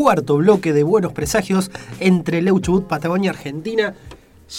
cuarto 0.00 0.38
bloque 0.38 0.72
de 0.72 0.82
Buenos 0.82 1.12
Presagios 1.12 1.70
entre 1.98 2.40
Leuchubut, 2.40 2.86
Patagonia, 2.86 3.32
Argentina. 3.32 3.94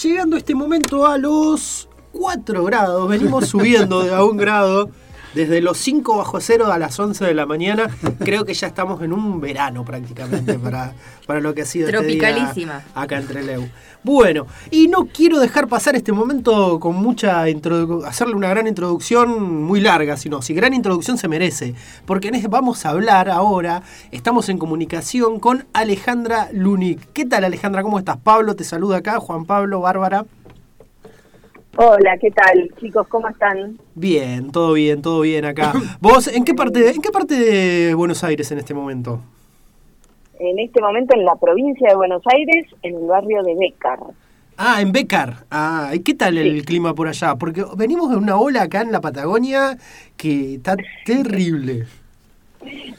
Llegando 0.04 0.38
este 0.38 0.54
momento 0.54 1.08
a 1.08 1.18
los 1.18 1.90
4 2.12 2.64
grados, 2.64 3.10
venimos 3.10 3.48
subiendo 3.48 4.04
de 4.04 4.14
a 4.14 4.24
un 4.24 4.38
grado. 4.38 4.92
Desde 5.34 5.62
los 5.62 5.78
5 5.78 6.18
bajo 6.18 6.42
cero 6.42 6.72
a 6.72 6.78
las 6.78 7.00
11 7.00 7.24
de 7.26 7.34
la 7.34 7.46
mañana, 7.46 7.90
creo 8.20 8.44
que 8.44 8.54
ya 8.54 8.68
estamos 8.68 9.02
en 9.02 9.14
un 9.14 9.40
verano 9.40 9.86
prácticamente 9.86 10.60
para, 10.60 10.94
para 11.26 11.40
lo 11.40 11.54
que 11.54 11.62
ha 11.62 11.66
sido 11.66 11.88
este 11.88 12.02
día 12.06 12.20
Tropicalísima. 12.20 12.84
acá 12.94 13.18
en 13.18 13.28
Trelew. 13.28 13.70
Bueno, 14.04 14.48
y 14.72 14.88
no 14.88 15.06
quiero 15.06 15.40
dejar 15.40 15.68
pasar 15.68 15.96
este 15.96 16.12
momento 16.12 16.80
con 16.80 16.96
mucha 16.96 17.48
introdu- 17.48 18.04
hacerle 18.06 18.34
una 18.36 18.50
gran 18.50 18.68
introducción 18.68 19.64
muy 19.64 19.80
larga, 19.80 20.18
sino 20.18 20.42
si 20.42 20.54
gran 20.54 20.74
introducción 20.74 21.18
se 21.18 21.28
merece, 21.28 21.76
porque 22.06 22.28
en 22.30 22.36
este 22.36 22.48
vamos 22.48 22.86
a 22.86 22.90
hablar 22.90 23.30
ahora, 23.30 23.84
estamos 24.12 24.50
en 24.50 24.58
comunicación 24.58 25.40
con 25.40 25.66
Alejandra 25.74 26.50
Lunik. 26.52 27.10
¿Qué 27.14 27.26
tal 27.26 27.44
Alejandra? 27.46 27.84
¿Cómo 27.84 28.00
estás? 28.00 28.18
Pablo 28.18 28.56
te 28.56 28.64
saluda 28.66 28.98
acá, 28.98 29.20
Juan 29.20 29.46
Pablo, 29.46 29.80
Bárbara. 29.82 30.26
Hola, 31.78 32.18
¿qué 32.20 32.30
tal, 32.32 32.70
chicos? 32.80 33.08
¿Cómo 33.08 33.30
están? 33.30 33.80
Bien, 33.96 34.52
todo 34.52 34.74
bien, 34.74 35.02
todo 35.02 35.22
bien 35.22 35.46
acá. 35.46 35.72
¿Vos 36.02 36.28
en 36.28 36.44
qué 36.44 36.54
parte, 36.54 36.90
en 36.92 37.02
qué 37.02 37.12
parte 37.12 37.36
de 37.36 37.94
Buenos 37.94 38.24
Aires 38.26 38.52
en 38.52 38.58
este 38.58 38.74
momento? 38.74 39.22
En 40.38 40.60
este 40.60 40.82
momento 40.82 41.16
en 41.16 41.24
la 41.24 41.36
provincia 41.36 41.90
de 41.90 41.96
Buenos 41.96 42.24
Aires, 42.34 42.66
en 42.84 42.96
el 42.96 43.08
barrio 43.08 43.42
de 43.44 43.56
Bécar. 43.56 44.00
Ah, 44.58 44.82
en 44.82 44.92
Becar. 44.92 45.46
Ah, 45.50 45.92
¿y 45.94 46.00
qué 46.00 46.14
tal 46.14 46.38
el 46.38 46.66
clima 46.66 46.94
por 46.94 47.08
allá? 47.08 47.36
Porque 47.36 47.64
venimos 47.78 48.10
de 48.10 48.18
una 48.18 48.38
ola 48.38 48.64
acá 48.64 48.82
en 48.82 48.92
la 48.92 49.00
Patagonia 49.00 49.78
que 50.18 50.56
está 50.56 50.76
terrible. 51.06 51.88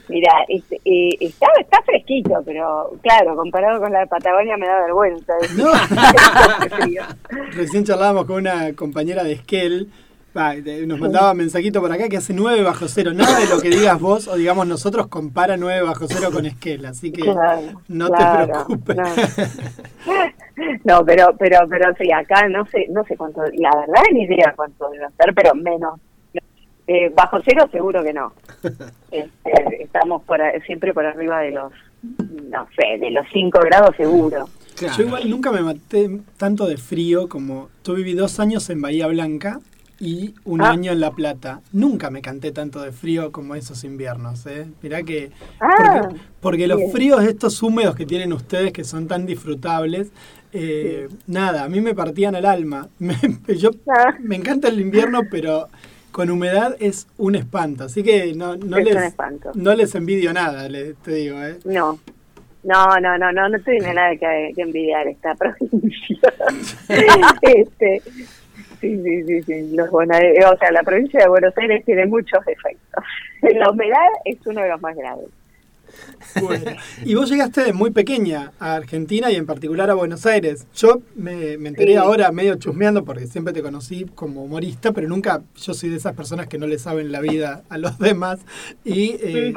Mira, 0.08 0.30
este, 0.48 0.80
eh, 0.84 1.16
está, 1.20 1.46
está 1.60 1.82
fresquito, 1.82 2.42
pero 2.44 2.92
claro, 3.02 3.36
comparado 3.36 3.80
con 3.80 3.92
la 3.92 4.00
de 4.00 4.06
Patagonia 4.06 4.56
me 4.56 4.66
da 4.66 4.80
vergüenza. 4.82 5.32
Recién 7.52 7.84
charlábamos 7.84 8.24
con 8.26 8.36
una 8.36 8.72
compañera 8.74 9.22
de 9.24 9.32
Esquel, 9.32 9.88
va, 10.36 10.54
nos 10.86 10.98
mandaba 10.98 11.34
mensajito 11.34 11.80
por 11.80 11.92
acá 11.92 12.08
que 12.08 12.16
hace 12.16 12.32
9 12.32 12.62
bajo 12.62 12.88
cero. 12.88 13.12
Nada 13.14 13.38
de 13.38 13.46
lo 13.46 13.60
que 13.60 13.70
digas 13.70 14.00
vos 14.00 14.28
o 14.28 14.36
digamos 14.36 14.66
nosotros 14.66 15.06
compara 15.06 15.56
9 15.56 15.82
bajo 15.82 16.06
cero 16.08 16.30
con 16.32 16.46
Esquel, 16.46 16.84
así 16.86 17.12
que 17.12 17.22
Claro, 17.22 17.82
no 17.88 18.08
claro, 18.08 18.46
te 18.46 18.52
preocupes. 18.52 18.96
no. 18.96 19.04
No, 20.84 21.04
pero, 21.04 21.34
pero, 21.38 21.60
pero 21.68 21.94
sí, 21.96 22.12
acá 22.12 22.46
no 22.48 22.64
sé, 22.66 22.86
no 22.90 23.02
sé 23.04 23.16
cuánto, 23.16 23.40
la 23.54 23.70
verdad 23.74 24.02
ni 24.12 24.24
idea 24.24 24.52
cuánto 24.54 24.88
debe 24.90 25.06
ser, 25.16 25.34
pero 25.34 25.54
menos. 25.54 25.98
Eh, 26.86 27.12
bajo 27.14 27.38
cero 27.44 27.68
seguro 27.70 28.02
que 28.02 28.12
no. 28.12 28.32
Este, 29.10 29.82
estamos 29.82 30.22
por, 30.24 30.40
siempre 30.66 30.94
por 30.94 31.04
arriba 31.04 31.40
de 31.40 31.50
los, 31.52 31.70
no 32.50 32.66
sé, 32.76 32.98
de 32.98 33.10
los 33.10 33.26
5 33.32 33.60
grados 33.60 33.94
seguro. 33.96 34.48
Yo 34.96 35.04
igual 35.04 35.28
nunca 35.28 35.52
me 35.52 35.60
maté 35.60 36.18
tanto 36.38 36.66
de 36.66 36.78
frío 36.78 37.28
como 37.28 37.68
yo 37.84 37.92
viví 37.94 38.14
dos 38.14 38.40
años 38.40 38.68
en 38.70 38.80
Bahía 38.80 39.06
Blanca 39.08 39.60
y 40.00 40.34
un 40.44 40.62
Ah. 40.62 40.70
año 40.70 40.90
en 40.92 41.00
La 41.00 41.10
Plata. 41.12 41.60
Nunca 41.72 42.10
me 42.10 42.22
canté 42.22 42.50
tanto 42.52 42.80
de 42.80 42.90
frío 42.90 43.30
como 43.32 43.54
esos 43.54 43.84
inviernos. 43.84 44.46
¿eh? 44.46 44.66
Mirá 44.82 45.02
que... 45.02 45.30
Ah, 45.60 46.00
porque, 46.08 46.20
porque 46.40 46.66
los 46.66 46.80
fríos 46.90 47.22
estos 47.22 47.62
húmedos 47.62 47.94
que 47.94 48.06
tienen 48.06 48.32
ustedes, 48.32 48.72
que 48.72 48.82
son 48.82 49.06
tan 49.06 49.26
disfrutables, 49.26 50.10
eh, 50.54 51.08
nada, 51.26 51.64
a 51.64 51.68
mí 51.68 51.80
me 51.82 51.94
partían 51.94 52.34
el 52.34 52.46
alma. 52.46 52.88
Me- 52.98 53.14
yo 53.58 53.70
Ah. 53.88 54.14
me 54.20 54.36
encanta 54.36 54.68
el 54.68 54.80
invierno, 54.80 55.20
pero 55.30 55.68
con 56.12 56.30
humedad 56.30 56.76
es 56.78 57.08
un 57.18 57.34
espanto. 57.34 57.84
Así 57.84 58.02
que 58.02 58.32
no, 58.34 58.56
no, 58.56 58.76
Es 58.78 58.84
les, 58.84 59.14
no 59.54 59.74
les 59.74 59.94
envidio 59.94 60.32
nada, 60.32 60.68
le- 60.68 60.94
te 60.94 61.14
digo. 61.14 61.42
¿eh? 61.42 61.58
No. 61.64 61.98
No, 62.64 62.86
no, 63.00 63.18
no, 63.18 63.32
no, 63.32 63.48
no 63.48 63.58
tiene 63.60 63.92
nada 63.92 64.10
que, 64.16 64.52
que 64.54 64.62
envidiar 64.62 65.08
esta 65.08 65.34
provincia. 65.34 66.32
este, 67.42 68.00
sí, 68.80 69.02
sí, 69.02 69.22
sí, 69.24 69.42
sí. 69.42 69.70
Los 69.76 69.90
bonaerenses- 69.90 70.52
o 70.54 70.56
sea, 70.58 70.70
la 70.70 70.82
provincia 70.84 71.20
de 71.20 71.28
Buenos 71.28 71.56
Aires 71.58 71.84
tiene 71.84 72.06
muchos 72.06 72.44
defectos. 72.44 73.04
La 73.56 73.70
humedad 73.70 74.06
es 74.24 74.38
uno 74.46 74.62
de 74.62 74.68
los 74.68 74.80
más 74.80 74.94
graves. 74.96 75.26
Bueno, 76.40 76.72
y 77.04 77.14
vos 77.14 77.28
llegaste 77.30 77.72
muy 77.72 77.90
pequeña 77.90 78.52
a 78.58 78.74
Argentina 78.74 79.30
y 79.30 79.36
en 79.36 79.46
particular 79.46 79.90
a 79.90 79.94
Buenos 79.94 80.24
Aires. 80.26 80.66
Yo 80.74 81.02
me, 81.14 81.58
me 81.58 81.68
enteré 81.70 81.92
Sí. 81.92 81.96
ahora 81.96 82.30
medio 82.32 82.54
chusmeando 82.56 83.04
porque 83.04 83.26
siempre 83.26 83.52
te 83.52 83.62
conocí 83.62 84.06
como 84.14 84.44
humorista, 84.44 84.92
pero 84.92 85.08
nunca, 85.08 85.42
yo 85.56 85.74
soy 85.74 85.90
de 85.90 85.96
esas 85.96 86.14
personas 86.14 86.46
que 86.46 86.58
no 86.58 86.66
le 86.66 86.78
saben 86.78 87.12
la 87.12 87.20
vida 87.20 87.62
a 87.68 87.78
los 87.78 87.98
demás. 87.98 88.40
Y, 88.84 89.16
eh, 89.20 89.52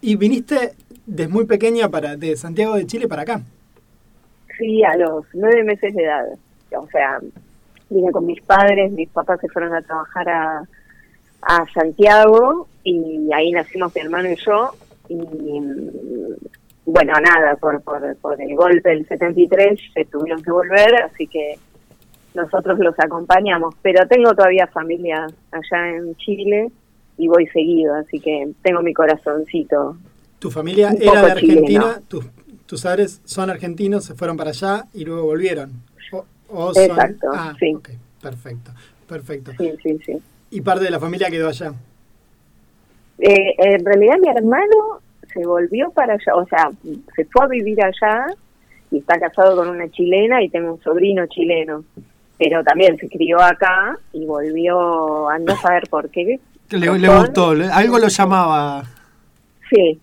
y 0.00 0.16
viniste 0.16 0.74
desde 1.06 1.28
muy 1.28 1.44
pequeña 1.46 1.88
para 1.88 2.16
de 2.16 2.36
Santiago 2.36 2.74
de 2.76 2.86
Chile 2.86 3.08
para 3.08 3.22
acá. 3.22 3.42
Sí, 4.58 4.82
a 4.84 4.96
los 4.96 5.24
nueve 5.34 5.62
meses 5.64 5.94
de 5.94 6.02
edad. 6.04 6.24
O 6.78 6.88
sea, 6.88 7.20
vine 7.90 8.10
con 8.10 8.26
mis 8.26 8.40
padres, 8.42 8.90
mis 8.92 9.08
papás 9.10 9.38
se 9.40 9.48
fueron 9.48 9.74
a 9.74 9.82
trabajar 9.82 10.28
a, 10.28 10.62
a 11.42 11.64
Santiago 11.72 12.66
y 12.82 13.30
ahí 13.32 13.52
nacimos 13.52 13.94
mi 13.94 14.00
hermano 14.00 14.30
y 14.30 14.36
yo. 14.36 14.74
Y 15.08 15.60
mm, 15.60 15.90
bueno, 16.86 17.12
nada, 17.20 17.56
por, 17.56 17.80
por, 17.82 18.16
por 18.16 18.40
el 18.40 18.54
golpe 18.54 18.90
del 18.90 19.06
73 19.08 19.78
se 19.92 20.04
tuvieron 20.04 20.42
que 20.42 20.50
volver, 20.50 21.02
así 21.02 21.26
que 21.26 21.58
nosotros 22.34 22.78
los 22.78 22.94
acompañamos. 22.98 23.74
Pero 23.82 24.06
tengo 24.06 24.34
todavía 24.34 24.66
familia 24.68 25.26
allá 25.50 25.88
en 25.96 26.14
Chile 26.16 26.70
y 27.18 27.28
voy 27.28 27.46
seguido, 27.48 27.94
así 27.94 28.20
que 28.20 28.52
tengo 28.62 28.82
mi 28.82 28.92
corazoncito. 28.94 29.96
Tu 30.38 30.50
familia 30.50 30.90
era 31.00 31.22
de 31.22 31.32
Argentina, 31.32 32.00
tus, 32.06 32.24
tus 32.66 32.82
padres 32.82 33.20
son 33.24 33.50
argentinos, 33.50 34.04
se 34.04 34.14
fueron 34.14 34.36
para 34.36 34.50
allá 34.50 34.84
y 34.92 35.04
luego 35.04 35.24
volvieron. 35.24 35.72
O, 36.12 36.24
o 36.48 36.74
son- 36.74 36.90
Exacto, 36.90 37.28
ah, 37.32 37.54
sí. 37.58 37.74
ok, 37.74 37.88
perfecto, 38.22 38.70
perfecto. 39.08 39.52
Sí, 39.58 39.72
sí, 39.82 39.98
sí. 40.04 40.18
Y 40.50 40.60
parte 40.60 40.84
de 40.84 40.90
la 40.90 41.00
familia 41.00 41.28
quedó 41.30 41.48
allá. 41.48 41.72
Eh, 43.18 43.54
en 43.58 43.84
realidad 43.84 44.16
mi 44.20 44.28
hermano 44.28 45.00
se 45.32 45.46
volvió 45.46 45.90
para 45.90 46.14
allá, 46.14 46.34
o 46.34 46.46
sea, 46.46 46.70
se 47.14 47.24
fue 47.26 47.44
a 47.44 47.48
vivir 47.48 47.78
allá 47.82 48.26
y 48.90 48.98
está 48.98 49.18
casado 49.18 49.56
con 49.56 49.68
una 49.68 49.88
chilena 49.90 50.42
y 50.42 50.48
tengo 50.48 50.74
un 50.74 50.80
sobrino 50.80 51.26
chileno, 51.26 51.84
pero 52.38 52.62
también 52.62 52.96
se 52.98 53.08
crió 53.08 53.40
acá 53.40 53.98
y 54.12 54.24
volvió, 54.24 55.28
anda 55.28 55.54
a 55.54 55.58
saber 55.58 55.84
por 55.88 56.10
qué. 56.10 56.38
Le, 56.70 56.98
le 56.98 57.08
gustó, 57.08 57.50
algo 57.72 57.98
lo 57.98 58.08
llamaba. 58.08 58.82
Sí, 59.70 59.98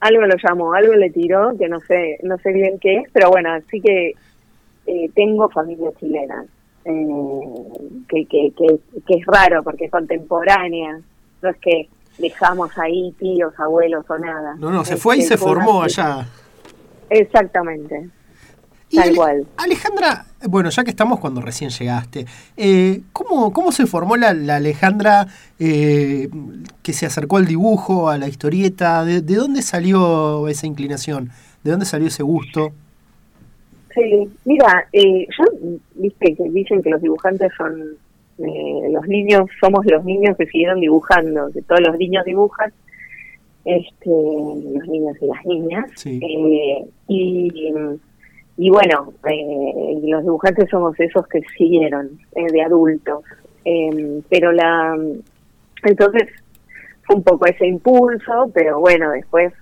algo 0.00 0.22
lo 0.26 0.36
llamó, 0.42 0.72
algo 0.74 0.94
le 0.94 1.10
tiró, 1.10 1.56
que 1.58 1.68
no 1.68 1.80
sé, 1.80 2.18
no 2.22 2.38
sé 2.38 2.52
bien 2.52 2.78
qué 2.78 2.98
es, 2.98 3.10
pero 3.12 3.30
bueno, 3.30 3.52
así 3.52 3.80
que 3.80 4.14
eh, 4.86 5.10
tengo 5.14 5.48
familia 5.48 5.90
chilena, 5.98 6.44
eh, 6.84 7.00
que, 8.08 8.24
que, 8.26 8.52
que, 8.56 8.78
que 9.06 9.14
es 9.14 9.26
raro 9.26 9.62
porque 9.62 9.86
es 9.86 9.90
contemporánea, 9.90 11.00
no 11.42 11.48
es 11.48 11.56
que 11.58 11.88
dejamos 12.18 12.70
ahí 12.78 13.12
tíos, 13.18 13.52
abuelos 13.58 14.04
o 14.08 14.18
nada. 14.18 14.56
No, 14.58 14.70
no, 14.70 14.84
se 14.84 14.96
fue 14.96 15.16
y 15.16 15.20
que 15.20 15.26
se 15.26 15.36
formó 15.38 15.82
allá. 15.82 16.26
Exactamente. 17.10 18.10
Y 18.90 18.96
Tal 18.96 19.08
Ale- 19.08 19.16
cual. 19.16 19.46
Alejandra, 19.58 20.26
bueno, 20.48 20.70
ya 20.70 20.82
que 20.82 20.90
estamos 20.90 21.20
cuando 21.20 21.40
recién 21.42 21.70
llegaste, 21.70 22.26
eh, 22.56 23.02
¿cómo, 23.12 23.52
¿cómo 23.52 23.70
se 23.70 23.86
formó 23.86 24.16
la, 24.16 24.32
la 24.32 24.56
Alejandra 24.56 25.26
eh, 25.58 26.28
que 26.82 26.92
se 26.94 27.04
acercó 27.06 27.36
al 27.36 27.46
dibujo, 27.46 28.08
a 28.08 28.16
la 28.16 28.28
historieta? 28.28 29.04
¿De, 29.04 29.20
de 29.20 29.34
dónde 29.36 29.60
salió 29.62 30.48
esa 30.48 30.66
inclinación? 30.66 31.30
¿De 31.62 31.70
dónde 31.70 31.84
salió 31.86 32.08
ese 32.08 32.22
gusto? 32.22 32.72
Sí, 33.94 34.30
mira, 34.44 34.86
eh, 34.92 35.26
yo, 35.36 35.44
viste 35.96 36.34
que 36.36 36.48
dicen 36.50 36.82
que 36.82 36.90
los 36.90 37.02
dibujantes 37.02 37.50
son, 37.58 37.96
eh, 38.38 38.88
los 38.90 39.06
niños, 39.08 39.48
somos 39.60 39.84
los 39.86 40.04
niños 40.04 40.36
que 40.36 40.46
siguieron 40.46 40.80
dibujando, 40.80 41.50
que 41.52 41.62
todos 41.62 41.80
los 41.80 41.98
niños 41.98 42.24
dibujan, 42.24 42.72
este, 43.64 44.08
los 44.10 44.86
niños 44.88 45.16
y 45.20 45.26
las 45.26 45.44
niñas, 45.46 45.90
Sí. 45.96 46.20
eh, 46.22 46.84
y, 47.08 47.72
y 48.56 48.70
bueno, 48.70 49.12
eh, 49.28 50.00
los 50.04 50.22
dibujantes 50.22 50.68
somos 50.70 50.98
esos 50.98 51.26
que 51.28 51.40
siguieron, 51.56 52.10
eh, 52.34 52.46
de 52.52 52.62
adultos, 52.62 53.24
Eh, 53.64 54.22
pero 54.30 54.50
la, 54.52 54.96
entonces 55.84 56.28
fue 57.02 57.16
un 57.16 57.22
poco 57.22 57.44
ese 57.46 57.66
impulso, 57.66 58.50
pero 58.54 58.78
bueno, 58.80 59.10
después 59.10 59.52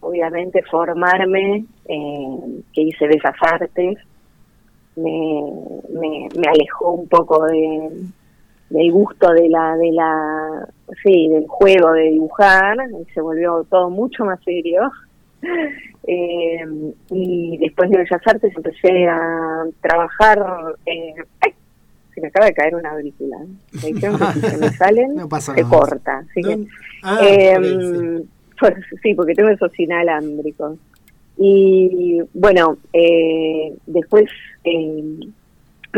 obviamente 0.00 0.62
formarme, 0.70 1.64
que 1.86 2.80
hice 2.82 3.08
Bellas 3.08 3.34
Artes, 3.40 3.98
me, 4.94 5.42
me, 5.98 6.28
me 6.38 6.46
alejó 6.48 6.92
un 6.92 7.08
poco 7.08 7.44
de, 7.46 7.90
del 8.70 8.92
gusto 8.92 9.32
de 9.32 9.48
la, 9.48 9.76
de 9.76 9.92
la, 9.92 10.68
sí, 11.02 11.28
del 11.28 11.46
juego 11.46 11.92
de 11.92 12.10
dibujar, 12.10 12.76
y 13.00 13.04
se 13.12 13.20
volvió 13.20 13.64
todo 13.70 13.90
mucho 13.90 14.24
más 14.24 14.40
serio. 14.44 14.90
Eh, 16.08 16.64
y 17.10 17.58
después 17.58 17.90
de 17.90 17.98
Bellas 17.98 18.20
Artes 18.24 18.52
empecé 18.56 19.08
a 19.08 19.64
trabajar, 19.80 20.38
eh, 20.86 21.14
¡ay! 21.40 21.52
se 22.14 22.20
me 22.20 22.28
acaba 22.28 22.46
de 22.46 22.54
caer 22.54 22.74
una 22.76 22.92
aurícula. 22.92 23.36
Me 23.82 23.92
dijeron 23.92 24.16
que 24.18 24.24
si 24.34 24.40
se 24.40 24.56
me 24.56 24.70
salen, 24.70 25.16
No 25.16 25.28
se 25.40 25.52
nada. 25.52 25.68
corta. 25.68 26.18
Así 26.18 26.42
que. 26.42 26.66
Ah, 27.02 27.18
eh, 27.22 27.56
sí. 27.60 28.28
pues, 28.58 28.74
sí, 29.02 29.14
porque 29.14 29.34
tengo 29.34 29.50
esos 29.50 29.78
inalámbricos. 29.78 30.78
Y 31.36 32.20
bueno, 32.32 32.78
eh, 32.92 33.76
después 33.86 34.24
eh, 34.64 35.18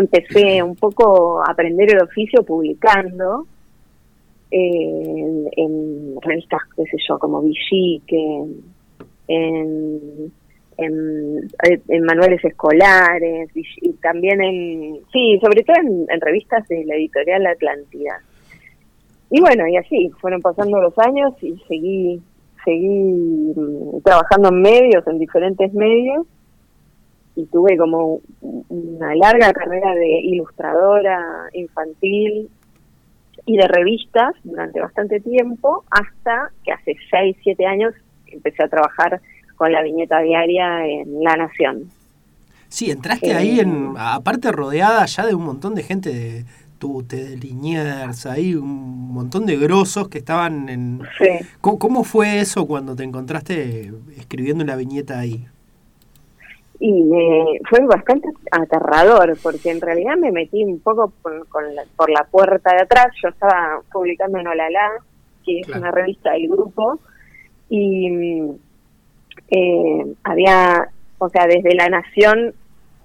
empecé 0.02 0.62
un 0.62 0.76
poco 0.76 1.42
a 1.42 1.52
aprender 1.52 1.94
el 1.94 2.02
oficio 2.02 2.42
publicando 2.42 3.46
en, 4.50 6.16
revistas, 6.22 6.60
qué 6.76 6.84
sé 6.84 6.96
yo, 7.08 7.18
como 7.18 7.42
Villique, 7.42 8.44
en, 9.28 10.32
manuales 12.04 12.42
escolares 12.44 13.50
y 13.54 13.92
también 13.94 14.40
en, 14.42 15.00
sí, 15.12 15.38
sobre 15.42 15.62
todo 15.62 15.76
en, 15.76 16.06
en 16.08 16.20
revistas 16.20 16.66
de 16.68 16.84
la 16.84 16.94
editorial 16.94 17.46
Atlántida. 17.46 18.22
Y 19.30 19.40
bueno, 19.40 19.66
y 19.66 19.76
así, 19.76 20.10
fueron 20.20 20.40
pasando 20.40 20.80
los 20.80 20.96
años 20.98 21.34
y 21.42 21.56
seguí, 21.68 22.22
seguí 22.64 23.52
mm, 23.54 24.00
trabajando 24.02 24.48
en 24.48 24.62
medios, 24.62 25.06
en 25.06 25.18
diferentes 25.18 25.72
medios, 25.74 26.26
y 27.38 27.46
tuve 27.46 27.76
como 27.76 28.20
una 28.40 29.14
larga 29.14 29.52
carrera 29.52 29.94
de 29.94 30.23
ilustradora 30.23 31.49
infantil 31.52 32.50
y 33.46 33.56
de 33.56 33.69
revistas 33.69 34.35
durante 34.43 34.81
bastante 34.81 35.20
tiempo, 35.20 35.85
hasta 35.88 36.50
que 36.64 36.73
hace 36.73 36.96
6, 37.08 37.37
7 37.44 37.64
años 37.64 37.94
empecé 38.26 38.64
a 38.64 38.69
trabajar 38.69 39.20
con 39.55 39.70
la 39.70 39.85
viñeta 39.85 40.19
diaria 40.19 40.85
en 40.85 41.23
La 41.23 41.37
Nación. 41.37 41.88
Sí, 42.67 42.90
entraste 42.90 43.32
ahí, 43.32 43.61
en, 43.61 43.94
aparte 43.96 44.50
rodeada 44.50 45.06
ya 45.06 45.25
de 45.25 45.37
un 45.37 45.44
montón 45.44 45.76
de 45.76 45.85
gente 45.85 46.12
de 46.12 46.44
Tute, 46.81 47.25
de 47.25 47.37
Liniers, 47.37 48.26
ahí 48.26 48.56
un 48.56 49.12
montón 49.12 49.46
de 49.46 49.56
grosos 49.56 50.08
que 50.08 50.19
estaban 50.19 50.69
en... 50.69 51.02
Sí. 51.19 51.46
¿Cómo, 51.61 52.02
fue 52.02 52.40
eso 52.40 52.67
cuando 52.67 52.96
te 52.96 53.05
encontraste 53.05 53.93
escribiendo 54.17 54.64
la 54.64 54.75
viñeta 54.75 55.20
ahí? 55.20 55.46
Y 56.80 57.02
me, 57.02 57.58
fue 57.69 57.80
bastante 57.86 58.28
aterrador, 58.52 59.36
porque 59.42 59.70
en 59.70 59.80
realidad 59.80 60.16
me 60.16 60.30
metí 60.30 60.62
un 60.62 60.78
poco 60.78 61.12
por, 61.22 61.72
la, 61.72 61.82
por 61.96 62.08
la 62.10 62.25
puerta 62.25 62.72
de 62.72 62.82
atrás. 62.82 63.08
Yo 63.20 63.30
estaba 63.30 63.80
publicando 63.92 64.38
en 64.38 64.46
Olala, 64.46 64.90
que 65.44 65.60
es 65.60 65.69
una 65.69 65.90
revista 65.90 66.32
del 66.32 66.48
grupo, 66.48 67.00
y 67.69 68.42
eh, 69.50 70.14
había, 70.25 70.88
o 71.19 71.28
sea, 71.28 71.46
desde 71.46 71.75
La 71.75 71.88
Nación 71.88 72.54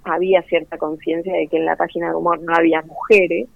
había 0.04 0.42
cierta 0.44 0.78
conciencia 0.78 1.34
de 1.34 1.48
que 1.48 1.58
en 1.58 1.66
la 1.66 1.76
página 1.76 2.10
de 2.10 2.16
humor 2.16 2.42
no 2.42 2.54
había 2.54 2.82
mujeres. 2.82 3.48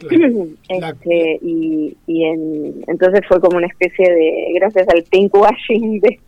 Este, 0.68 1.38
y, 1.40 1.96
y 2.06 2.24
entonces 2.24 3.20
fue 3.28 3.40
como 3.40 3.58
una 3.58 3.68
especie 3.68 4.12
de, 4.12 4.52
gracias 4.54 4.88
al 4.88 5.04
pinkwashing 5.04 6.00
de, 6.00 6.18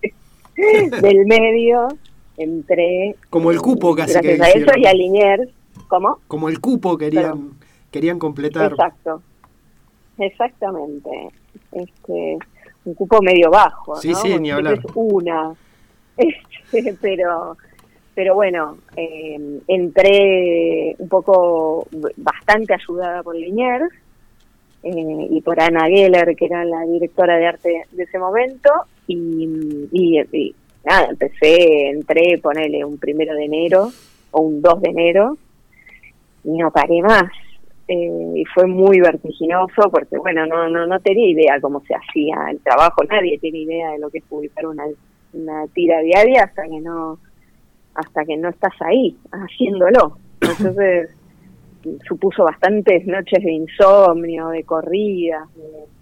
del 1.03 1.27
medio, 1.27 1.89
entré. 2.37 3.17
Como 3.31 3.51
el 3.51 3.61
cupo 3.61 3.95
casi. 3.95 4.15
Gracias 4.15 4.41
a 4.41 4.51
eso 4.51 4.73
y 4.77 4.87
a 4.87 4.93
Liniers. 4.93 5.51
¿Cómo? 5.89 6.19
Como 6.27 6.49
el 6.49 6.61
cupo 6.61 6.97
querían, 6.97 7.51
querían 7.91 8.19
completar. 8.19 8.73
Exacto. 8.73 9.23
Exactamente. 10.19 11.11
Este, 11.73 12.39
un 12.85 12.95
cupo 12.95 13.21
medio 13.23 13.51
bajo. 13.51 13.97
Sí, 13.97 14.15
sí, 14.15 14.39
ni 14.39 14.51
hablar. 14.51 14.81
una. 14.95 15.55
Este, 16.73 16.97
pero 17.01 17.57
pero 18.17 18.35
bueno, 18.35 18.79
eh, 18.97 19.61
entré 19.69 20.97
un 20.99 21.07
poco 21.07 21.87
bastante 22.17 22.73
ayudada 22.73 23.23
por 23.23 23.37
Liniers 23.37 23.93
eh, 24.83 25.27
y 25.31 25.43
por 25.43 25.61
Ana 25.61 25.87
Geller, 25.87 26.35
que 26.35 26.47
era 26.47 26.65
la 26.65 26.81
directora 26.91 27.37
de 27.37 27.47
arte 27.47 27.83
de 27.93 28.03
ese 28.03 28.19
momento, 28.19 28.71
y, 29.07 29.87
y, 29.93 30.55
nada, 30.87 31.09
empecé, 31.11 31.91
entré, 31.91 32.39
ponele 32.39 32.85
un 32.85 32.99
primero 32.99 33.35
de 33.35 33.45
enero 33.45 33.91
o 34.31 34.41
un 34.41 34.63
2 34.63 34.83
de 34.83 34.91
enero, 34.91 35.37
y 36.45 36.57
no 36.57 36.71
paré 36.71 37.03
más. 37.03 37.31
Eh, 37.89 38.33
y 38.37 38.45
fue 38.47 38.67
muy 38.67 39.01
vertiginoso 39.01 39.91
porque, 39.93 40.19
bueno, 40.19 40.45
no, 40.47 40.69
no, 40.69 40.87
no 40.87 40.99
tenía 41.01 41.29
idea 41.29 41.61
cómo 41.61 41.81
se 41.83 41.95
hacía 41.95 42.51
el 42.51 42.59
trabajo, 42.61 43.05
nadie 43.05 43.39
tiene 43.39 43.59
idea 43.59 43.93
de 43.93 43.99
lo 43.99 44.11
que 44.11 44.19
es 44.19 44.25
publicar 44.25 44.67
una, 44.67 44.85
una 45.33 45.67
tira 45.69 46.01
diaria 46.01 46.45
hasta 46.45 46.65
que 46.65 46.81
no 46.81 47.19
hasta 47.95 48.25
que 48.25 48.37
no 48.37 48.51
estás 48.51 48.75
ahí 48.81 49.17
haciéndolo. 49.33 50.19
Entonces 50.41 51.11
supuso 52.07 52.45
bastantes 52.45 53.07
noches 53.07 53.43
de 53.43 53.53
insomnio, 53.53 54.49
de 54.49 54.65
corrida, 54.65 55.47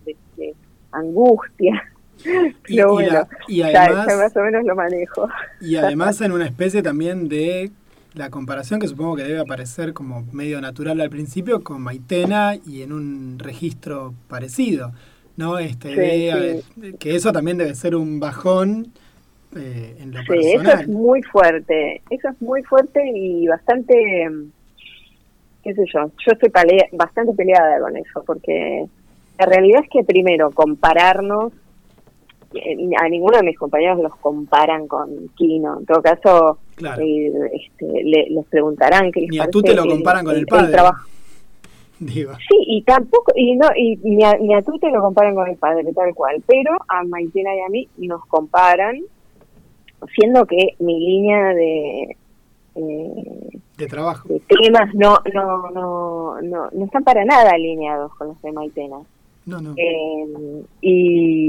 de, 0.05 0.55
angustia. 0.93 1.83
Y 3.49 3.63
además, 3.63 4.07
más 4.07 4.37
o 4.37 4.41
menos 4.41 4.65
lo 4.65 4.75
manejo. 4.75 5.29
Y 5.61 5.77
además 5.77 6.21
en 6.21 6.33
una 6.33 6.47
especie 6.47 6.83
también 6.83 7.29
de 7.29 7.71
la 8.15 8.31
comparación 8.31 8.81
que 8.81 8.89
supongo 8.89 9.17
que 9.17 9.25
debe 9.25 9.41
aparecer 9.41 9.93
como 9.93 10.23
medio 10.33 10.61
natural 10.61 11.01
al 11.01 11.11
principio 11.11 11.63
con 11.63 11.83
Maitena 11.83 12.55
y 12.67 12.83
en 12.83 12.93
un 12.93 13.39
registro 13.39 14.15
parecido, 14.29 14.93
¿no? 15.37 15.59
Esta 15.59 15.91
idea 15.91 16.37
que 16.99 17.17
eso 17.17 17.33
también 17.33 17.59
debe 17.59 17.75
ser 17.75 17.97
un 17.97 18.21
bajón 18.21 18.93
eh, 19.57 19.97
en 20.01 20.13
sí, 20.13 20.53
eso 20.53 20.71
es 20.73 20.89
muy 20.89 21.23
fuerte, 21.23 22.03
eso 22.11 22.29
es 22.29 22.43
muy 22.43 22.63
fuerte 22.65 23.01
y 23.15 23.47
bastante, 23.47 23.95
qué 25.63 25.75
sé 25.75 25.85
yo, 25.93 26.11
yo 26.27 26.33
estoy 26.33 26.51
bastante 26.93 27.33
peleada 27.35 27.79
con 27.79 27.97
eso, 27.97 28.25
porque 28.27 28.87
la 29.39 29.47
realidad 29.47 29.83
es 29.85 29.91
que 29.91 30.03
primero 30.03 30.51
compararnos, 30.51 31.53
a 32.99 33.09
ninguno 33.09 33.39
de 33.39 33.43
mis 33.45 33.59
compañeros 33.59 33.99
los 34.01 34.15
comparan 34.17 34.87
con 34.87 35.29
Kino, 35.37 35.79
en 35.79 35.87
todo 35.87 36.03
caso 36.03 36.59
eh, 37.01 37.33
este, 37.53 38.05
les 38.05 38.47
preguntarán 38.47 39.11
que 39.13 39.27
Ni 39.29 39.39
a 39.39 39.49
tú 39.49 39.63
te 39.63 39.75
lo 39.75 39.85
comparan 39.87 40.25
con 40.25 40.37
el, 40.37 40.47
padre. 40.47 40.79
Sí, 41.99 42.57
y 42.67 42.83
tampoco, 42.83 43.33
y 43.37 43.55
no, 43.55 43.69
y 43.77 43.97
ni 44.03 44.25
a, 44.25 44.35
ni 44.35 44.55
a 44.55 44.63
tú 44.63 44.79
te 44.79 44.91
lo 44.91 45.01
comparan 45.01 45.35
con 45.35 45.49
el 45.49 45.57
padre, 45.57 45.85
tal 45.93 46.15
cual, 46.15 46.43
pero 46.47 46.73
a 46.89 47.05
Maitina 47.05 47.55
y 47.55 47.61
a 47.61 47.69
mí 47.69 47.89
nos 47.99 48.25
comparan 48.27 49.01
siendo 50.15 50.45
que 50.45 50.75
mi 50.81 50.99
línea 50.99 51.55
de 51.55 52.17
eh, 52.75 53.59
de 53.79 53.87
trabajo. 53.87 54.29
de 54.29 54.41
temas 54.41 54.93
no 54.95 55.19
no 55.33 55.71
no 55.71 56.41
no 56.43 56.69
no 56.71 56.85
están 56.85 57.05
para 57.05 57.25
nada 57.25 57.53
alineados 57.53 58.13
con 58.17 58.29
los 58.29 58.43
de 58.43 58.53
Maitena. 58.53 58.99
No, 59.47 59.61
no. 59.61 59.75
Eh, 59.77 60.63
y, 60.81 61.44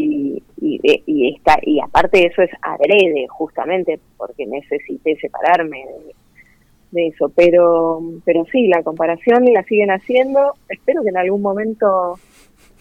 y, 0.85 1.03
y, 1.05 1.35
está, 1.35 1.57
y 1.61 1.79
aparte 1.79 2.19
de 2.19 2.25
eso 2.25 2.41
es 2.41 2.51
adrede 2.61 3.27
justamente 3.27 3.99
porque 4.17 4.45
necesité 4.45 5.15
separarme 5.17 5.83
de, 6.91 7.07
eso. 7.07 7.29
Pero 7.35 8.01
pero 8.23 8.45
sí 8.51 8.67
la 8.67 8.83
comparación 8.83 9.45
la 9.51 9.63
siguen 9.63 9.89
haciendo. 9.89 10.53
Espero 10.69 11.03
que 11.03 11.09
en 11.09 11.17
algún 11.17 11.41
momento 11.41 12.17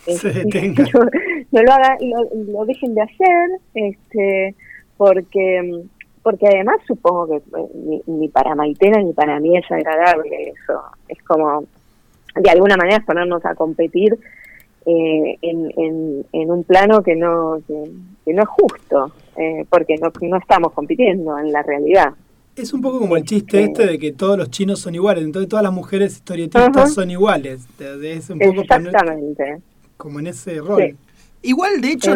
este, 0.06 0.44
no, 1.52 1.62
lo 1.62 1.72
haga 1.72 1.96
lo, 2.00 2.52
lo 2.52 2.64
dejen 2.64 2.94
de 2.94 3.02
hacer 3.02 3.50
este 3.74 4.54
porque 4.96 5.84
porque 6.24 6.46
además 6.46 6.76
supongo 6.86 7.28
que 7.28 7.36
eh, 7.36 8.02
ni, 8.06 8.28
para 8.28 8.54
Maitena 8.54 9.00
ni 9.02 9.12
para 9.12 9.38
mí 9.38 9.56
es 9.56 9.70
agradable 9.70 10.52
eso. 10.54 10.80
Es 11.06 11.22
como, 11.22 11.64
de 12.34 12.50
alguna 12.50 12.76
manera, 12.76 13.04
ponernos 13.06 13.44
a 13.44 13.54
competir 13.54 14.18
eh, 14.86 15.38
en, 15.42 16.24
en, 16.32 16.50
un 16.50 16.64
plano 16.64 17.02
que 17.02 17.16
no, 17.16 17.58
que, 17.66 18.32
no 18.32 18.42
es 18.42 18.48
justo, 18.48 19.12
eh, 19.36 19.64
porque 19.70 19.96
no, 19.96 20.12
no 20.20 20.36
estamos 20.36 20.72
compitiendo 20.72 21.38
en 21.38 21.52
la 21.52 21.62
realidad. 21.62 22.12
Es 22.56 22.72
un 22.72 22.82
poco 22.82 23.00
como 23.00 23.16
el 23.16 23.24
chiste 23.24 23.62
este, 23.62 23.82
este 23.82 23.92
de 23.92 23.98
que 23.98 24.12
todos 24.12 24.38
los 24.38 24.50
chinos 24.50 24.80
son 24.80 24.94
iguales, 24.94 25.24
entonces 25.24 25.48
todas 25.48 25.62
las 25.62 25.72
mujeres 25.72 26.14
historietistas 26.14 26.94
son 26.94 27.10
iguales. 27.10 27.66
Es 27.78 28.30
un 28.30 28.38
poco 28.38 28.60
Exactamente. 28.60 29.60
como 29.96 30.20
en 30.20 30.28
ese 30.28 30.60
rol. 30.60 30.96
Igual, 31.44 31.82
de 31.82 31.92
hecho, 31.92 32.14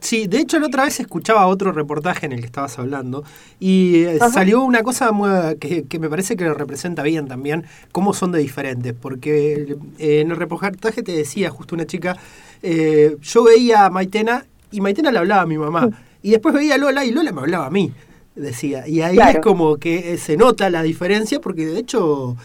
sí, 0.00 0.26
de 0.26 0.40
hecho 0.40 0.58
la 0.58 0.66
otra 0.66 0.84
vez 0.84 0.98
escuchaba 0.98 1.46
otro 1.46 1.70
reportaje 1.70 2.26
en 2.26 2.32
el 2.32 2.40
que 2.40 2.46
estabas 2.46 2.76
hablando 2.80 3.22
y 3.60 4.02
eh, 4.02 4.18
salió 4.32 4.62
una 4.62 4.82
cosa 4.82 5.12
que, 5.60 5.84
que, 5.84 5.98
me 6.00 6.10
parece 6.10 6.36
que 6.36 6.44
lo 6.44 6.54
representa 6.54 7.04
bien 7.04 7.28
también, 7.28 7.66
cómo 7.92 8.12
son 8.12 8.32
de 8.32 8.40
diferentes, 8.40 8.94
porque 8.94 9.76
eh, 10.00 10.20
en 10.20 10.32
el 10.32 10.36
reportaje 10.36 11.04
te 11.04 11.12
decía 11.12 11.50
justo 11.50 11.76
una 11.76 11.86
chica, 11.86 12.16
eh, 12.64 13.16
yo 13.22 13.44
veía 13.44 13.84
a 13.84 13.90
Maitena 13.90 14.44
y 14.72 14.80
Maitena 14.80 15.12
le 15.12 15.18
hablaba 15.18 15.42
a 15.42 15.46
mi 15.46 15.56
mamá, 15.56 15.86
mm. 15.86 15.94
y 16.24 16.30
después 16.32 16.52
veía 16.52 16.74
a 16.74 16.78
Lola 16.78 17.04
y 17.04 17.12
Lola 17.12 17.30
me 17.30 17.42
hablaba 17.42 17.66
a 17.66 17.70
mí 17.70 17.92
decía. 18.34 18.86
Y 18.86 19.02
ahí 19.02 19.18
es 19.18 19.38
como 19.40 19.78
que 19.78 20.16
se 20.16 20.36
nota 20.36 20.70
la 20.70 20.82
diferencia 20.82 21.40
porque 21.40 21.66
de 21.66 21.78
hecho 21.78 22.36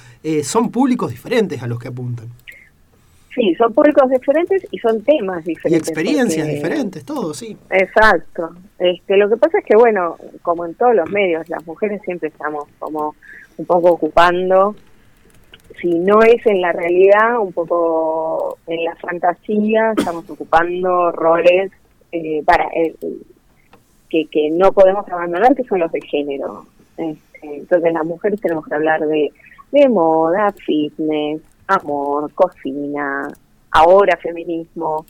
son 0.44 0.72
públicos 0.72 1.12
diferentes 1.12 1.62
a 1.62 1.68
los 1.68 1.78
que 1.80 1.88
apuntan. 1.88 2.30
Sí, 3.34 3.56
son 3.56 3.74
públicos 3.74 4.10
diferentes 4.12 4.68
y 4.70 4.78
son 4.78 5.02
temas 5.04 5.44
diferentes. 5.44 5.88
Y 5.88 5.92
experiencias 5.92 6.48
diferentes, 6.48 7.04
todo, 7.04 7.34
sí. 7.34 7.58
Exacto. 7.72 8.52
Este, 8.78 9.18
lo 9.18 9.28
que 9.28 9.38
pasa 9.38 9.58
es 9.60 9.66
que, 9.66 9.76
bueno, 9.76 10.18
como 10.44 10.66
en 10.66 10.76
todos 10.76 10.94
los 10.96 11.10
medios, 11.10 11.50
las 11.50 11.66
mujeres 11.66 12.02
siempre 12.04 12.30
estamos 12.30 12.66
como 12.78 13.16
un 13.58 13.66
poco 13.66 13.92
ocupando, 13.92 14.76
si 15.82 15.90
no 16.00 16.22
es 16.22 16.46
en 16.46 16.62
la 16.62 16.72
realidad, 16.72 17.40
un 17.40 17.52
poco 17.52 18.58
en 18.68 18.84
la 18.84 18.96
fantasía, 18.96 19.94
estamos 19.98 20.30
ocupando 20.30 21.12
roles 21.12 21.72
eh, 22.12 22.44
para 22.46 22.66
eh, 22.76 22.94
que, 24.10 24.26
que 24.26 24.52
no 24.52 24.72
podemos 24.72 25.08
abandonar, 25.10 25.56
que 25.56 25.64
son 25.64 25.80
los 25.80 25.92
de 25.92 26.02
género. 26.02 26.68
Este, 26.98 27.58
entonces 27.58 27.94
las 27.94 28.06
mujeres 28.06 28.40
tenemos 28.40 28.68
que 28.68 28.76
hablar 28.76 29.02
de, 29.08 29.32
de 29.72 29.90
moda, 29.90 30.54
fitness, 30.66 31.42
amor, 31.68 32.32
cocina, 32.34 33.28
ahora 33.72 34.18
feminismo, 34.18 35.06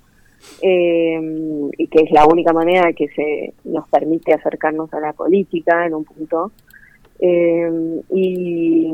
eh, 0.62 1.70
y 1.78 1.88
que 1.88 2.04
es 2.04 2.12
la 2.12 2.26
única 2.26 2.54
manera 2.54 2.94
que 2.94 3.08
se 3.10 3.54
nos 3.64 3.88
permite 3.90 4.34
acercarnos 4.34 4.94
a 4.94 5.00
la 5.00 5.14
política 5.14 5.86
en 5.86 5.94
un 5.94 6.04
punto. 6.04 6.52
Eh, 7.20 8.02
y 8.12 8.94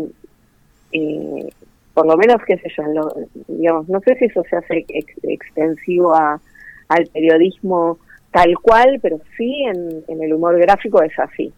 eh, 0.92 1.50
por 1.94 2.06
lo 2.06 2.18
menos, 2.18 2.38
qué 2.46 2.58
sé 2.58 2.70
yo, 2.78 3.12
digamos, 3.48 3.90
no 3.90 4.00
sé 4.02 4.16
si 4.16 4.26
eso 4.26 4.44
se 4.50 4.56
hace 4.56 4.86
extensivo 5.24 6.14
a, 6.14 6.40
al 6.88 7.08
periodismo 7.08 7.98
tal 8.32 8.58
cual, 8.60 9.00
pero 9.02 9.20
sí 9.36 9.64
en, 9.64 10.04
en 10.08 10.24
el 10.24 10.34
humor 10.34 10.58
gráfico 10.60 11.02
es 11.02 11.18
así. 11.18 11.52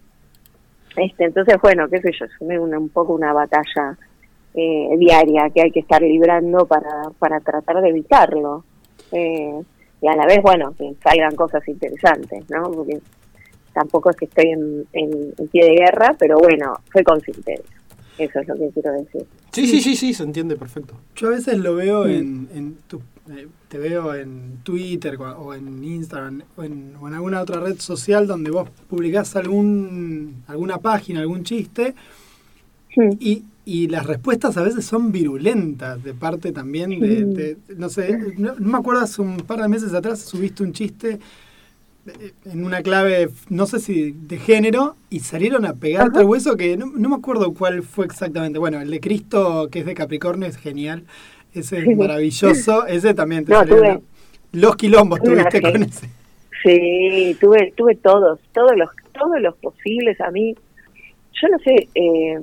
Este, 0.96 1.25
entonces, 1.25 1.55
bueno, 1.62 1.88
qué 1.89 2.01
sé 2.01 2.12
yo, 2.17 2.25
es 2.25 2.31
una, 2.39 2.79
un 2.79 2.89
poco 2.89 3.13
una 3.13 3.34
batalla 3.34 3.98
eh, 4.53 4.89
diaria 4.98 5.50
que 5.50 5.62
hay 5.62 5.72
que 5.72 5.79
estar 5.79 6.01
librando 6.01 6.65
para, 6.65 7.10
para 7.20 7.39
tratar 7.39 7.81
de 7.81 7.89
evitarlo. 7.89 8.63
Eh, 9.12 9.62
y 10.01 10.08
a 10.08 10.15
la 10.15 10.25
vez, 10.25 10.41
bueno, 10.41 10.74
que 10.77 10.93
salgan 11.03 11.36
cosas 11.36 11.67
interesantes, 11.67 12.50
¿no? 12.50 12.72
Porque 12.72 13.00
tampoco 13.74 14.10
es 14.10 14.17
que 14.17 14.25
estoy 14.25 14.50
en, 14.50 14.86
en, 14.93 15.34
pie 15.50 15.65
de 15.65 15.75
guerra, 15.75 16.15
pero 16.17 16.38
bueno, 16.39 16.74
soy 16.91 17.03
consciente 17.03 17.51
de 17.51 17.53
eso. 17.55 17.63
Eso 18.17 18.39
es 18.39 18.48
lo 18.48 18.55
que 18.55 18.70
quiero 18.70 18.91
decir. 18.93 19.25
Sí, 19.51 19.67
sí, 19.67 19.81
sí, 19.81 19.96
sí, 19.96 20.13
se 20.13 20.24
entiende 20.24 20.55
perfecto. 20.55 20.96
Yo 21.15 21.27
a 21.27 21.31
veces 21.31 21.58
lo 21.58 21.75
veo 21.75 22.05
en, 22.05 22.50
en 22.53 22.77
tu, 22.88 23.01
eh, 23.29 23.48
te 23.67 23.77
veo 23.77 24.13
en 24.13 24.60
Twitter 24.63 25.17
o 25.20 25.53
en 25.53 25.84
Instagram 25.84 26.43
o 26.58 26.63
en, 26.63 26.96
o 27.00 27.08
en, 27.08 27.13
alguna 27.13 27.41
otra 27.41 27.60
red 27.60 27.79
social 27.79 28.27
donde 28.27 28.51
vos 28.51 28.70
publicás 28.89 29.36
algún, 29.36 30.43
alguna 30.48 30.77
página, 30.79 31.22
algún 31.22 31.43
chiste 31.43 31.96
y, 33.20 33.43
y 33.65 33.87
las 33.87 34.07
respuestas 34.07 34.57
a 34.57 34.63
veces 34.63 34.85
son 34.85 35.11
virulentas 35.11 36.03
de 36.03 36.13
parte 36.13 36.51
también 36.51 36.99
de, 36.99 37.57
no 37.77 37.89
sé, 37.89 38.17
no, 38.37 38.55
me 38.55 38.77
acuerdo 38.77 39.01
hace 39.01 39.21
un 39.21 39.37
par 39.37 39.61
de 39.61 39.67
meses 39.67 39.93
atrás 39.93 40.19
subiste 40.19 40.63
un 40.63 40.73
chiste 40.73 41.19
eh, 42.07 42.31
en 42.45 42.65
una 42.65 42.81
clave, 42.81 43.29
no 43.49 43.67
sé 43.67 43.79
si 43.79 44.11
de 44.11 44.37
género, 44.37 44.95
y 45.11 45.19
salieron 45.19 45.65
a 45.65 45.73
pegarte 45.75 46.19
el 46.19 46.25
hueso 46.25 46.57
que 46.57 46.75
no, 46.75 46.87
no, 46.87 47.09
me 47.09 47.15
acuerdo 47.15 47.53
cuál 47.53 47.83
fue 47.83 48.05
exactamente. 48.05 48.57
Bueno, 48.57 48.81
el 48.81 48.89
de 48.89 48.99
Cristo, 48.99 49.69
que 49.71 49.79
es 49.81 49.85
de 49.85 49.93
Capricornio, 49.93 50.47
es 50.47 50.57
genial. 50.57 51.03
Ese 51.53 51.77
es 51.79 51.97
maravilloso. 51.97 52.87
Ese 52.87 53.13
también 53.13 53.45
te 53.45 53.53
no, 53.53 54.01
Los 54.51 54.75
quilombos 54.77 55.21
tuviste 55.21 55.61
con 55.61 55.83
ese. 55.83 56.09
Sí, 56.63 57.37
tuve, 57.39 57.73
tuve 57.75 57.95
todos, 57.97 58.39
todos 58.53 58.75
los, 58.75 58.89
todos 59.13 59.39
los 59.39 59.55
posibles. 59.57 60.19
A 60.21 60.31
mí, 60.31 60.55
yo 61.33 61.47
no 61.49 61.59
sé, 61.59 61.87
eh, 61.93 62.39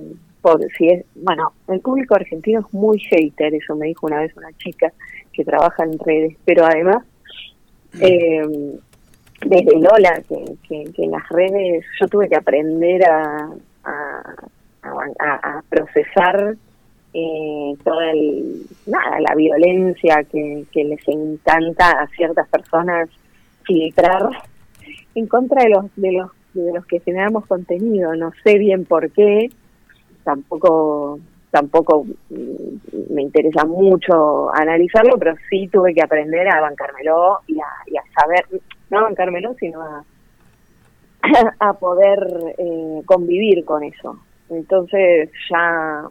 por 0.48 0.66
si 0.72 0.88
es, 0.88 1.04
bueno, 1.14 1.52
el 1.68 1.80
público 1.80 2.14
argentino 2.14 2.60
es 2.60 2.72
muy 2.72 2.98
hater, 3.00 3.54
eso 3.54 3.76
me 3.76 3.88
dijo 3.88 4.06
una 4.06 4.20
vez 4.20 4.34
una 4.36 4.52
chica 4.54 4.90
que 5.32 5.44
trabaja 5.44 5.84
en 5.84 5.98
redes, 5.98 6.36
pero 6.46 6.64
además, 6.64 7.04
eh, 8.00 8.46
desde 9.44 9.78
Lola, 9.78 10.22
que, 10.26 10.92
que, 10.94 11.04
en 11.04 11.10
las 11.10 11.28
redes 11.28 11.84
yo 12.00 12.08
tuve 12.08 12.30
que 12.30 12.36
aprender 12.36 13.04
a, 13.04 13.50
a, 13.84 14.36
a, 15.20 15.62
procesar 15.68 16.56
eh, 17.12 17.74
toda 17.84 18.10
el, 18.10 18.62
nada, 18.86 19.20
la 19.20 19.34
violencia 19.34 20.24
que, 20.24 20.64
que 20.72 20.84
les 20.84 21.06
encanta 21.08 21.90
a 21.90 22.06
ciertas 22.08 22.48
personas 22.48 23.10
filtrar 23.64 24.30
en 25.14 25.26
contra 25.26 25.62
de 25.64 25.68
los 25.68 25.84
de 25.96 26.12
los 26.12 26.30
de 26.54 26.72
los 26.72 26.86
que 26.86 27.00
generamos 27.00 27.46
contenido. 27.46 28.14
No 28.16 28.32
sé 28.42 28.58
bien 28.58 28.84
por 28.84 29.10
qué 29.10 29.50
tampoco 30.28 31.18
tampoco 31.50 32.04
mm, 32.28 33.14
me 33.14 33.22
interesa 33.22 33.64
mucho 33.64 34.54
analizarlo, 34.54 35.16
pero 35.18 35.34
sí 35.48 35.66
tuve 35.68 35.94
que 35.94 36.02
aprender 36.02 36.46
a 36.48 36.60
bancármelo 36.60 37.38
y 37.46 37.58
a, 37.58 37.66
y 37.86 37.96
a 37.96 38.02
saber, 38.20 38.44
no 38.90 38.98
a 38.98 39.02
bancármelo, 39.04 39.54
sino 39.54 39.80
a, 39.80 40.04
a 41.58 41.72
poder 41.72 42.54
eh, 42.58 43.02
convivir 43.06 43.64
con 43.64 43.82
eso. 43.82 44.18
Entonces 44.50 45.30
ya 45.50 46.04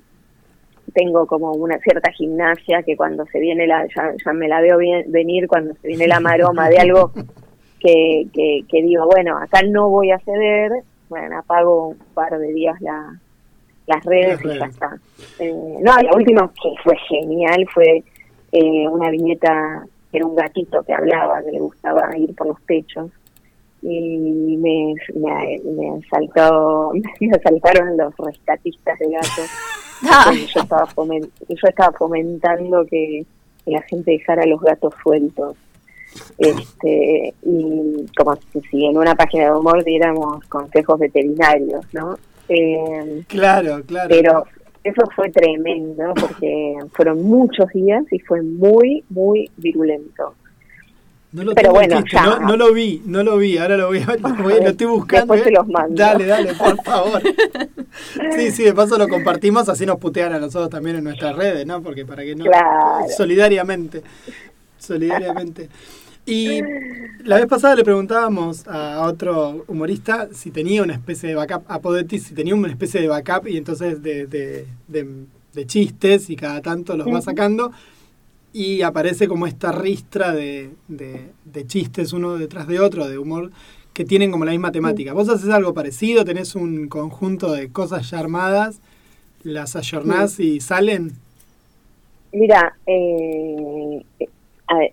tengo 0.94 1.28
como 1.28 1.52
una 1.52 1.78
cierta 1.80 2.12
gimnasia 2.12 2.82
que 2.82 2.98
cuando 2.98 3.26
se 3.28 3.40
viene 3.40 3.68
la, 3.68 3.86
ya, 3.96 4.14
ya 4.26 4.34
me 4.34 4.48
la 4.48 4.62
veo 4.62 4.80
bien, 4.80 5.12
venir 5.12 5.48
cuando 5.48 5.76
se 5.76 5.88
viene 5.88 6.08
la 6.08 6.20
maroma 6.20 6.68
de 6.68 6.80
algo 6.80 7.12
que, 7.80 8.26
que, 8.34 8.62
que 8.68 8.82
digo, 8.82 9.06
bueno, 9.06 9.38
acá 9.38 9.62
no 9.70 9.90
voy 9.90 10.10
a 10.10 10.20
ceder, 10.20 10.72
bueno, 11.10 11.38
apago 11.38 11.90
un 11.90 11.98
par 12.16 12.40
de 12.40 12.54
días 12.54 12.82
la, 12.82 13.20
las 13.88 14.04
redes, 14.06 14.40
y 14.44 14.60
ya 14.60 14.66
está. 14.66 14.98
Eh, 15.40 15.78
no, 15.82 15.98
la 15.98 16.16
última 16.16 16.52
que 16.62 16.70
fue 16.84 16.96
genial 17.10 17.66
fue 17.74 18.04
eh, 18.52 18.88
una 18.88 19.10
viñeta 19.10 19.86
que 20.12 20.18
era 20.18 20.26
un 20.26 20.36
gatito 20.36 20.84
que 20.84 20.94
hablaba, 20.94 21.42
que 21.42 21.52
le 21.52 21.60
gustaba 21.60 22.16
ir 22.18 22.36
por 22.36 22.48
los 22.48 22.62
techos 22.66 23.10
y 23.82 24.58
me, 24.58 24.94
me, 25.16 25.62
me, 25.64 26.00
asaltó, 26.00 26.92
me 27.20 27.32
asaltaron 27.32 27.98
los 27.98 28.14
rescatistas 28.18 29.00
de 29.00 29.10
gatos. 29.10 29.50
Ah. 30.04 30.32
yo, 30.32 30.62
estaba 30.62 30.88
yo 31.50 31.68
estaba 31.68 31.92
fomentando 31.98 32.86
que, 32.86 33.26
la 33.66 33.82
gente 33.82 34.12
dejara 34.12 34.46
los 34.46 34.62
gatos 34.62 34.94
sueltos. 35.02 35.58
Este, 36.38 37.34
y 37.42 38.06
como 38.16 38.36
si 38.70 38.86
en 38.86 38.96
una 38.96 39.16
página 39.16 39.46
de 39.46 39.58
humor 39.58 39.84
diéramos 39.84 40.46
consejos 40.50 41.00
veterinarios, 41.00 41.84
¿no? 41.94 42.16
Eh, 42.50 43.24
claro, 43.28 43.82
claro. 43.86 44.10
Pero 44.10 44.46
eso 44.84 45.04
fue 45.16 45.30
tremendo 45.32 46.14
porque 46.20 46.76
fueron 46.94 47.24
muchos 47.24 47.70
días 47.74 48.04
y 48.12 48.20
fue 48.20 48.42
muy, 48.42 49.04
muy 49.10 49.50
virulento. 49.58 50.34
No 51.34 51.44
lo 51.44 51.54
pero 51.54 51.72
bueno, 51.72 52.02
ya. 52.10 52.40
No, 52.40 52.56
lo 52.56 52.72
vi, 52.74 53.02
no 53.06 53.22
lo 53.22 53.38
vi, 53.38 53.58
ahora 53.58 53.76
lo 53.76 53.88
voy 53.88 54.00
a 54.00 54.16
lo, 54.16 54.50
estoy 54.70 54.88
buscando. 54.88 55.34
Después 55.34 55.44
te 55.44 55.52
los 55.52 55.68
mando. 55.68 55.96
Dale, 55.96 56.26
dale, 56.26 56.54
por 56.54 56.82
favor. 56.86 57.22
sí, 58.32 58.52
sí, 58.52 58.64
de 58.64 58.74
paso 58.74 58.98
lo 58.98 59.10
compartimos, 59.10 59.68
así 59.68 59.86
nos 59.86 60.00
putean 60.00 60.34
a 60.34 60.40
nosotros 60.40 60.70
también 60.70 60.96
en 60.96 61.04
nuestras 61.04 61.36
redes, 61.36 61.66
¿no? 61.66 61.82
Porque 61.82 62.06
para 62.06 62.24
que 62.24 62.34
no... 62.34 62.46
Claro. 62.46 63.08
Solidariamente, 63.16 64.04
solidariamente. 64.80 65.68
Y 66.28 66.62
la 67.24 67.38
vez 67.38 67.46
pasada 67.48 67.74
le 67.76 67.86
preguntábamos 67.86 68.68
a 68.68 69.02
otro 69.08 69.64
humorista 69.68 70.28
si 70.34 70.52
tenía 70.52 70.84
una 70.84 70.94
especie 70.94 71.30
de 71.30 71.36
backup, 71.36 71.64
a 71.70 71.80
Podetti, 71.80 72.20
si 72.20 72.34
tenía 72.34 72.54
una 72.54 72.68
especie 72.68 73.00
de 73.00 73.08
backup 73.08 73.48
y 73.48 73.56
entonces 73.56 74.04
de, 74.04 74.28
de, 74.28 74.68
de, 74.90 75.66
chistes 75.66 76.30
y 76.30 76.36
cada 76.36 76.62
tanto 76.62 76.98
los 76.98 77.08
va 77.08 77.22
sacando 77.22 77.72
y 78.52 78.82
aparece 78.82 79.30
como 79.30 79.48
esta 79.48 79.72
ristra 79.72 80.34
de, 80.34 80.72
chistes 81.68 82.12
uno 82.12 82.38
detrás 82.38 82.68
de 82.68 82.82
otro, 82.82 83.08
de 83.08 83.18
humor, 83.18 83.52
que 83.94 84.04
tienen 84.04 84.30
como 84.30 84.44
la 84.44 84.52
misma 84.52 84.74
temática. 84.74 85.14
¿Vos 85.14 85.30
haces 85.30 85.50
algo 85.50 85.74
parecido? 85.74 86.26
¿Tenés 86.26 86.56
un 86.56 86.90
conjunto 86.90 87.54
de 87.54 87.72
cosas 87.72 88.10
ya 88.10 88.20
armadas? 88.20 88.82
¿Las 89.44 89.78
ayornás 89.78 90.42
y 90.42 90.60
salen? 90.60 91.14
Mira, 92.34 92.76
eh, 92.86 94.04
a 94.68 94.78
ver, 94.78 94.92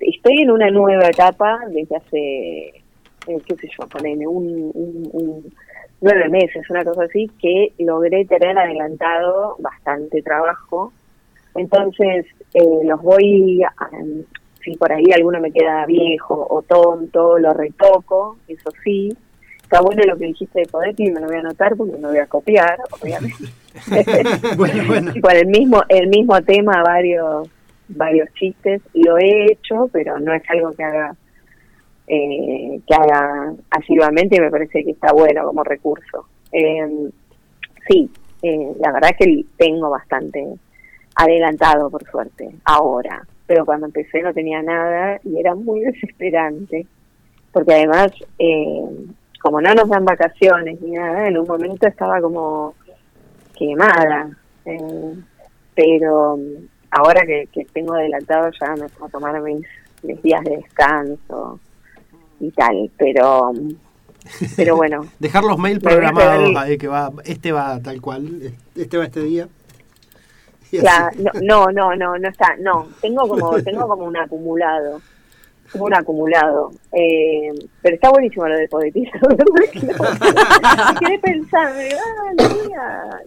estoy 0.00 0.42
en 0.42 0.50
una 0.50 0.70
nueva 0.70 1.08
etapa 1.08 1.60
desde 1.68 1.96
hace, 1.96 2.66
eh, 3.26 3.40
qué 3.46 3.56
sé 3.56 3.68
yo, 3.78 3.86
poneme, 3.86 4.26
un, 4.26 4.70
un, 4.74 5.52
nueve 6.00 6.28
meses, 6.28 6.68
una 6.70 6.84
cosa 6.84 7.04
así, 7.04 7.30
que 7.40 7.72
logré 7.78 8.24
tener 8.24 8.58
adelantado 8.58 9.56
bastante 9.58 10.22
trabajo. 10.22 10.92
Entonces, 11.54 12.26
eh, 12.54 12.80
los 12.84 13.02
voy, 13.02 13.62
si 14.64 14.76
por 14.76 14.92
ahí 14.92 15.12
alguno 15.12 15.40
me 15.40 15.52
queda 15.52 15.84
viejo 15.86 16.46
o 16.48 16.62
tonto, 16.62 17.38
lo 17.38 17.52
retoco, 17.52 18.38
eso 18.48 18.70
sí. 18.82 19.14
Está 19.62 19.82
bueno 19.82 20.02
lo 20.04 20.16
que 20.16 20.26
dijiste 20.26 20.60
de 20.60 20.66
poder 20.66 20.94
y 20.98 21.10
me 21.10 21.20
lo 21.20 21.28
voy 21.28 21.36
a 21.36 21.40
anotar 21.40 21.76
porque 21.76 21.92
me 21.92 22.00
lo 22.00 22.08
voy 22.08 22.18
a 22.18 22.26
copiar, 22.26 22.78
obviamente. 23.00 23.44
bueno, 24.56 24.84
bueno. 24.86 25.12
Por 25.22 25.36
el 25.36 25.46
mismo, 25.46 25.82
el 25.88 26.08
mismo 26.08 26.42
tema, 26.42 26.82
varios 26.82 27.48
varios 27.96 28.32
chistes, 28.34 28.82
lo 28.94 29.18
he 29.18 29.52
hecho, 29.52 29.88
pero 29.92 30.18
no 30.18 30.32
es 30.34 30.42
algo 30.48 30.72
que 30.72 30.84
haga 30.84 31.14
eh, 32.06 32.80
que 32.86 32.94
haga 32.94 33.54
asiduamente 33.70 34.40
me 34.40 34.50
parece 34.50 34.84
que 34.84 34.90
está 34.90 35.12
bueno 35.12 35.44
como 35.44 35.62
recurso. 35.62 36.26
Eh, 36.50 37.08
sí, 37.88 38.10
eh, 38.42 38.72
la 38.80 38.92
verdad 38.92 39.10
es 39.12 39.16
que 39.16 39.44
tengo 39.56 39.90
bastante 39.90 40.44
adelantado, 41.14 41.90
por 41.90 42.04
suerte, 42.10 42.50
ahora, 42.64 43.24
pero 43.46 43.64
cuando 43.64 43.86
empecé 43.86 44.22
no 44.22 44.32
tenía 44.32 44.62
nada 44.62 45.20
y 45.24 45.38
era 45.38 45.54
muy 45.54 45.80
desesperante, 45.84 46.86
porque 47.52 47.74
además, 47.74 48.12
eh, 48.38 49.06
como 49.42 49.60
no 49.60 49.74
nos 49.74 49.88
dan 49.88 50.04
vacaciones 50.04 50.80
ni 50.80 50.92
nada, 50.92 51.28
en 51.28 51.38
un 51.38 51.46
momento 51.46 51.86
estaba 51.86 52.20
como 52.20 52.74
quemada, 53.56 54.30
eh, 54.64 55.14
pero 55.74 56.38
ahora 56.90 57.22
que, 57.26 57.48
tengo 57.72 57.94
adelantado 57.94 58.50
ya 58.60 58.74
me 58.74 58.88
puedo 58.88 59.10
tomar 59.10 59.40
mis, 59.42 59.66
días 60.22 60.42
de 60.44 60.56
descanso 60.56 61.60
y 62.40 62.50
tal, 62.52 62.90
pero 62.96 63.52
pero 64.56 64.76
bueno. 64.76 65.06
Dejar 65.18 65.44
los 65.44 65.58
mails 65.58 65.82
programados 65.82 66.56
ahí, 66.56 66.78
que 66.78 66.88
va, 66.88 67.10
este 67.24 67.52
va 67.52 67.80
tal 67.80 68.00
cual, 68.00 68.52
este 68.74 68.98
va 68.98 69.04
este 69.04 69.20
día. 69.20 69.48
no, 71.42 71.66
no, 71.66 71.96
no, 71.96 72.18
no 72.18 72.28
está, 72.28 72.56
no, 72.58 72.88
tengo 73.00 73.28
como, 73.28 73.52
tengo 73.62 73.88
como 73.88 74.04
un 74.04 74.16
acumulado 74.16 75.00
como 75.72 75.84
un 75.84 75.94
acumulado. 75.94 76.70
Eh, 76.92 77.52
pero 77.82 77.94
está 77.94 78.10
buenísimo 78.10 78.46
lo 78.46 78.56
de 78.56 78.68
poetisa. 78.68 79.12
quedé 81.00 81.18
pensando, 81.18 81.80
ah, 82.78 83.20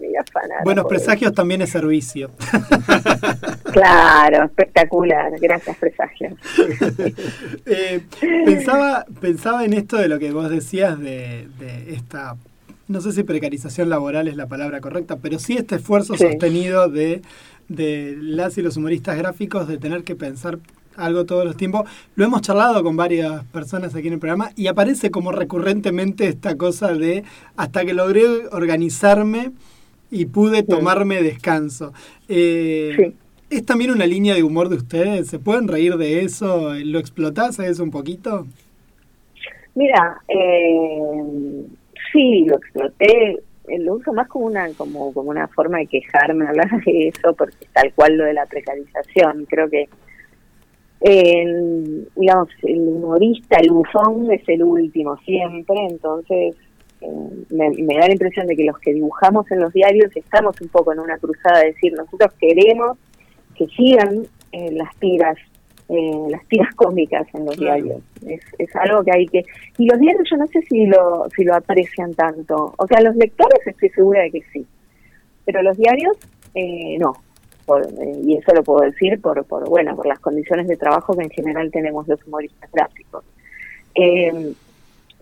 Buenos 0.64 0.86
presagios 0.86 1.32
también 1.32 1.62
es 1.62 1.70
servicio. 1.70 2.30
claro, 3.72 4.44
espectacular. 4.44 5.32
Gracias, 5.40 5.76
presagios. 5.78 6.34
Eh, 7.66 8.00
pensaba, 8.44 9.04
pensaba 9.20 9.64
en 9.64 9.72
esto 9.72 9.96
de 9.96 10.08
lo 10.08 10.18
que 10.18 10.32
vos 10.32 10.50
decías 10.50 10.98
de, 10.98 11.48
de 11.58 11.94
esta 11.94 12.36
no 12.86 13.00
sé 13.00 13.12
si 13.12 13.22
precarización 13.22 13.88
laboral 13.88 14.28
es 14.28 14.36
la 14.36 14.46
palabra 14.46 14.82
correcta, 14.82 15.16
pero 15.16 15.38
sí 15.38 15.56
este 15.56 15.76
esfuerzo 15.76 16.16
sostenido 16.16 16.88
de, 16.88 17.22
de 17.68 18.16
las 18.20 18.58
y 18.58 18.62
los 18.62 18.76
humoristas 18.76 19.16
gráficos 19.16 19.68
de 19.68 19.78
tener 19.78 20.04
que 20.04 20.16
pensar 20.16 20.58
algo 20.96 21.24
todos 21.24 21.44
los 21.44 21.56
tiempos. 21.56 21.88
Lo 22.16 22.24
hemos 22.24 22.42
charlado 22.42 22.82
con 22.82 22.96
varias 22.96 23.44
personas 23.46 23.94
aquí 23.94 24.08
en 24.08 24.14
el 24.14 24.20
programa 24.20 24.50
y 24.56 24.66
aparece 24.66 25.10
como 25.10 25.32
recurrentemente 25.32 26.26
esta 26.28 26.56
cosa 26.56 26.94
de 26.94 27.24
hasta 27.56 27.84
que 27.84 27.94
logré 27.94 28.24
organizarme 28.50 29.52
y 30.10 30.26
pude 30.26 30.62
tomarme 30.62 31.22
descanso. 31.22 31.92
Eh, 32.28 33.14
¿Es 33.50 33.66
también 33.66 33.90
una 33.90 34.06
línea 34.06 34.34
de 34.34 34.42
humor 34.42 34.68
de 34.68 34.76
ustedes? 34.76 35.28
¿Se 35.28 35.38
pueden 35.38 35.68
reír 35.68 35.96
de 35.96 36.24
eso? 36.24 36.74
¿Lo 36.74 36.98
explotás 36.98 37.60
a 37.60 37.66
eso 37.66 37.82
un 37.82 37.90
poquito? 37.90 38.46
Mira, 39.74 40.18
eh, 40.28 41.64
sí, 42.12 42.44
lo 42.46 42.56
exploté. 42.56 43.38
Eh, 43.68 43.78
lo 43.78 43.94
uso 43.94 44.12
más 44.12 44.28
como 44.28 44.46
una 44.46 44.68
como, 44.74 45.12
como 45.12 45.30
una 45.30 45.48
forma 45.48 45.78
de 45.78 45.86
quejarme, 45.86 46.46
hablar 46.46 46.70
de 46.84 47.08
eso, 47.08 47.34
porque 47.34 47.66
tal 47.72 47.92
cual 47.94 48.16
lo 48.16 48.24
de 48.24 48.34
la 48.34 48.46
precarización. 48.46 49.46
Creo 49.48 49.68
que 49.68 49.88
el, 51.04 52.08
digamos, 52.16 52.48
el 52.62 52.80
humorista, 52.80 53.58
el 53.60 53.70
bufón 53.70 54.32
es 54.32 54.40
el 54.48 54.62
último 54.62 55.18
siempre, 55.18 55.76
entonces 55.90 56.56
eh, 57.02 57.44
me, 57.50 57.94
da 57.94 58.06
la 58.06 58.12
impresión 58.12 58.46
de 58.46 58.56
que 58.56 58.64
los 58.64 58.78
que 58.78 58.94
dibujamos 58.94 59.50
en 59.50 59.60
los 59.60 59.72
diarios 59.74 60.10
estamos 60.16 60.58
un 60.62 60.68
poco 60.68 60.94
en 60.94 61.00
una 61.00 61.18
cruzada 61.18 61.58
de 61.58 61.72
decir, 61.72 61.92
nosotros 61.92 62.32
queremos 62.40 62.96
que 63.54 63.66
sigan 63.66 64.22
eh, 64.52 64.70
las 64.72 64.96
tiras, 64.96 65.36
eh, 65.90 66.20
las 66.30 66.42
tiras 66.48 66.74
cómicas 66.74 67.26
en 67.34 67.44
los 67.44 67.56
diarios. 67.58 68.00
Es, 68.26 68.40
es 68.58 68.74
algo 68.76 69.04
que 69.04 69.12
hay 69.12 69.26
que... 69.26 69.44
Y 69.76 69.86
los 69.86 70.00
diarios 70.00 70.26
yo 70.30 70.38
no 70.38 70.46
sé 70.46 70.62
si 70.62 70.86
lo, 70.86 71.28
si 71.36 71.44
lo 71.44 71.54
aprecian 71.54 72.14
tanto. 72.14 72.72
O 72.78 72.86
sea, 72.86 73.02
los 73.02 73.14
lectores 73.16 73.60
estoy 73.66 73.90
segura 73.90 74.22
de 74.22 74.30
que 74.30 74.42
sí, 74.54 74.66
pero 75.44 75.62
los 75.62 75.76
diarios 75.76 76.16
no 76.98 77.12
y 78.24 78.36
eso 78.36 78.52
lo 78.54 78.62
puedo 78.62 78.80
decir 78.80 79.20
por, 79.20 79.44
por, 79.44 79.68
bueno, 79.68 79.96
por 79.96 80.06
las 80.06 80.18
condiciones 80.20 80.68
de 80.68 80.76
trabajo 80.76 81.16
que 81.16 81.24
en 81.24 81.30
general 81.30 81.70
tenemos 81.70 82.06
los 82.06 82.22
humoristas 82.26 82.70
gráficos. 82.72 83.24
Eh, 83.94 84.54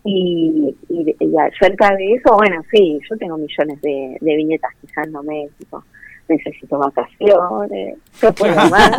y, 0.04 0.74
y, 0.88 1.16
acerca 1.38 1.94
de 1.94 2.14
eso, 2.14 2.34
bueno, 2.36 2.60
sí, 2.70 2.98
yo 3.08 3.16
tengo 3.16 3.36
millones 3.36 3.80
de, 3.80 4.18
viñetas 4.20 4.72
quejándome, 4.80 5.48
tipo, 5.58 5.84
necesito 6.28 6.78
vacaciones, 6.78 7.98
yo 8.20 8.32
puedo 8.32 8.54
más, 8.70 8.90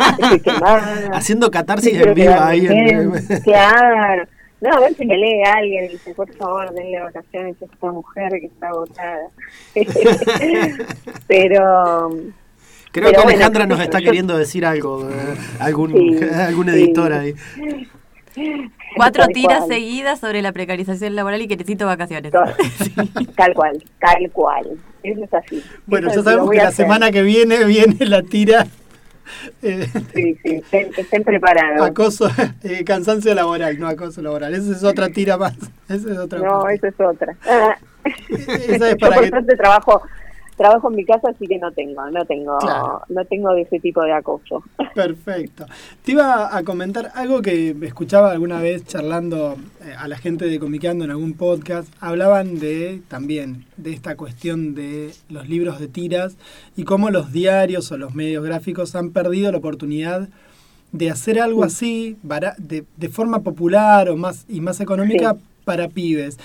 Haciendo 1.12 1.50
catarsis 1.50 2.00
en 2.00 2.14
vivo 2.14 2.34
ahí. 2.38 2.66
En... 2.66 3.12
Claro. 3.42 4.26
No, 4.60 4.70
a 4.70 4.80
ver 4.80 4.94
si 4.94 5.04
me 5.04 5.18
lee 5.18 5.42
alguien 5.44 5.84
y 5.84 5.88
dice, 5.88 6.14
por 6.14 6.32
favor, 6.36 6.72
denle 6.72 6.98
vacaciones 7.00 7.60
a 7.60 7.66
esta 7.66 7.92
mujer 7.92 8.30
que 8.30 8.46
está 8.46 8.68
agotada. 8.68 9.28
Pero 11.28 12.10
Creo 12.94 13.10
que 13.10 13.16
Alejandra 13.18 13.66
nos 13.66 13.80
está 13.80 13.98
queriendo 13.98 14.38
decir 14.38 14.64
algo, 14.64 15.10
eh, 15.10 15.36
algún, 15.58 16.22
algún 16.32 16.68
editor 16.68 17.12
ahí. 17.12 17.34
Cuatro 18.94 19.26
tiras 19.26 19.66
seguidas 19.66 20.20
sobre 20.20 20.42
la 20.42 20.52
precarización 20.52 21.16
laboral 21.16 21.42
y 21.42 21.48
que 21.48 21.56
necesito 21.56 21.86
vacaciones. 21.86 22.32
Tal 23.36 23.52
cual, 23.52 23.82
tal 23.98 24.30
cual. 24.30 24.78
Eso 25.02 25.24
es 25.24 25.34
así. 25.34 25.64
Bueno, 25.86 26.08
ya 26.14 26.22
sabemos 26.22 26.48
que 26.50 26.58
la 26.58 26.70
semana 26.70 27.10
que 27.10 27.22
viene 27.22 27.64
viene 27.64 27.96
la 28.06 28.22
tira. 28.22 28.68
Eh, 29.60 29.88
sí, 30.14 30.38
sí, 30.44 30.62
estén, 30.96 31.24
preparados. 31.24 31.84
Acoso, 31.84 32.28
eh, 32.62 32.84
cansancio 32.84 33.34
laboral, 33.34 33.76
no 33.80 33.88
acoso 33.88 34.22
laboral. 34.22 34.54
Esa 34.54 34.70
es 34.70 34.84
otra 34.84 35.08
tira 35.08 35.36
más. 35.36 35.54
Esa 35.88 36.12
es 36.12 36.18
otra 36.18 36.38
no, 36.38 36.68
esa 36.68 36.88
es 36.88 36.94
otra. 37.00 37.36
esa 38.28 38.90
es 38.90 38.96
para 38.96 39.20
Yo 39.20 39.30
por 39.30 39.44
trabajo 39.56 40.02
trabajo 40.56 40.88
en 40.90 40.96
mi 40.96 41.04
casa 41.04 41.28
así 41.30 41.46
que 41.46 41.58
no 41.58 41.72
tengo 41.72 42.08
no 42.10 42.24
tengo 42.24 42.58
no 43.08 43.24
tengo 43.24 43.52
de 43.54 43.62
ese 43.62 43.80
tipo 43.80 44.02
de 44.02 44.12
acoso. 44.12 44.62
Perfecto. 44.94 45.66
Te 46.04 46.12
iba 46.12 46.56
a 46.56 46.62
comentar 46.62 47.10
algo 47.14 47.42
que 47.42 47.76
escuchaba 47.82 48.30
alguna 48.30 48.60
vez 48.60 48.86
charlando 48.86 49.56
eh, 49.82 49.94
a 49.98 50.08
la 50.08 50.16
gente 50.16 50.46
de 50.46 50.58
Comiqueando 50.58 51.04
en 51.04 51.10
algún 51.10 51.34
podcast. 51.34 51.92
Hablaban 52.00 52.58
de 52.58 53.02
también 53.08 53.64
de 53.76 53.92
esta 53.92 54.16
cuestión 54.16 54.74
de 54.74 55.12
los 55.28 55.48
libros 55.48 55.80
de 55.80 55.88
tiras 55.88 56.36
y 56.76 56.84
cómo 56.84 57.10
los 57.10 57.32
diarios 57.32 57.90
o 57.92 57.98
los 57.98 58.14
medios 58.14 58.44
gráficos 58.44 58.94
han 58.94 59.10
perdido 59.10 59.50
la 59.52 59.58
oportunidad 59.58 60.28
de 60.92 61.10
hacer 61.10 61.40
algo 61.40 61.64
así 61.64 62.16
de, 62.22 62.84
de 62.96 63.08
forma 63.08 63.40
popular 63.40 64.08
o 64.08 64.16
más 64.16 64.44
y 64.48 64.60
más 64.60 64.80
económica 64.80 65.36
para 65.64 65.88
pibes. 65.88 66.38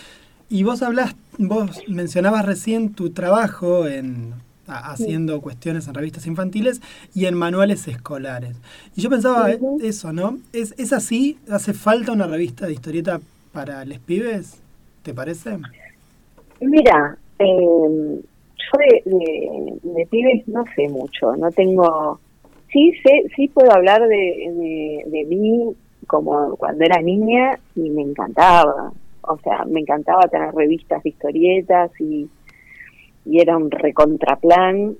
Y 0.49 0.63
vos 0.63 0.81
hablas, 0.81 1.15
vos 1.39 1.81
mencionabas 1.87 2.45
recién 2.45 2.93
tu 2.93 3.11
trabajo 3.11 3.87
en 3.87 4.33
haciendo 4.67 5.41
cuestiones 5.41 5.87
en 5.87 5.95
revistas 5.95 6.27
infantiles 6.27 6.79
y 7.15 7.25
en 7.25 7.33
manuales 7.33 7.87
escolares. 7.87 8.55
Y 8.95 9.01
yo 9.01 9.09
pensaba 9.09 9.49
eso, 9.81 10.13
¿no? 10.13 10.37
¿Es, 10.53 10.75
¿Es 10.77 10.93
así? 10.93 11.39
¿Hace 11.49 11.73
falta 11.73 12.11
una 12.11 12.27
revista 12.27 12.67
de 12.67 12.73
historieta 12.73 13.19
para 13.51 13.83
los 13.85 13.97
pibes? 13.99 14.61
¿Te 15.01 15.13
parece? 15.13 15.57
Mira, 16.61 17.17
eh, 17.39 17.47
yo 17.47 18.77
de, 19.05 20.07
pibes 20.11 20.47
no 20.47 20.63
sé 20.75 20.87
mucho, 20.89 21.35
no 21.35 21.49
tengo... 21.51 22.19
Sí, 22.71 22.93
sé, 23.03 23.23
sí 23.35 23.47
puedo 23.47 23.71
hablar 23.71 24.07
de, 24.07 24.15
de, 24.15 25.03
de 25.07 25.25
mí 25.25 25.75
como 26.05 26.55
cuando 26.57 26.85
era 26.85 27.01
niña 27.01 27.57
y 27.75 27.89
me 27.89 28.03
encantaba 28.03 28.91
o 29.21 29.37
sea, 29.39 29.65
me 29.65 29.81
encantaba 29.81 30.27
tener 30.27 30.53
revistas 30.53 31.03
de 31.03 31.09
historietas 31.09 31.91
y, 31.99 32.29
y 33.25 33.39
era 33.39 33.57
un 33.57 33.69
recontraplan. 33.69 34.95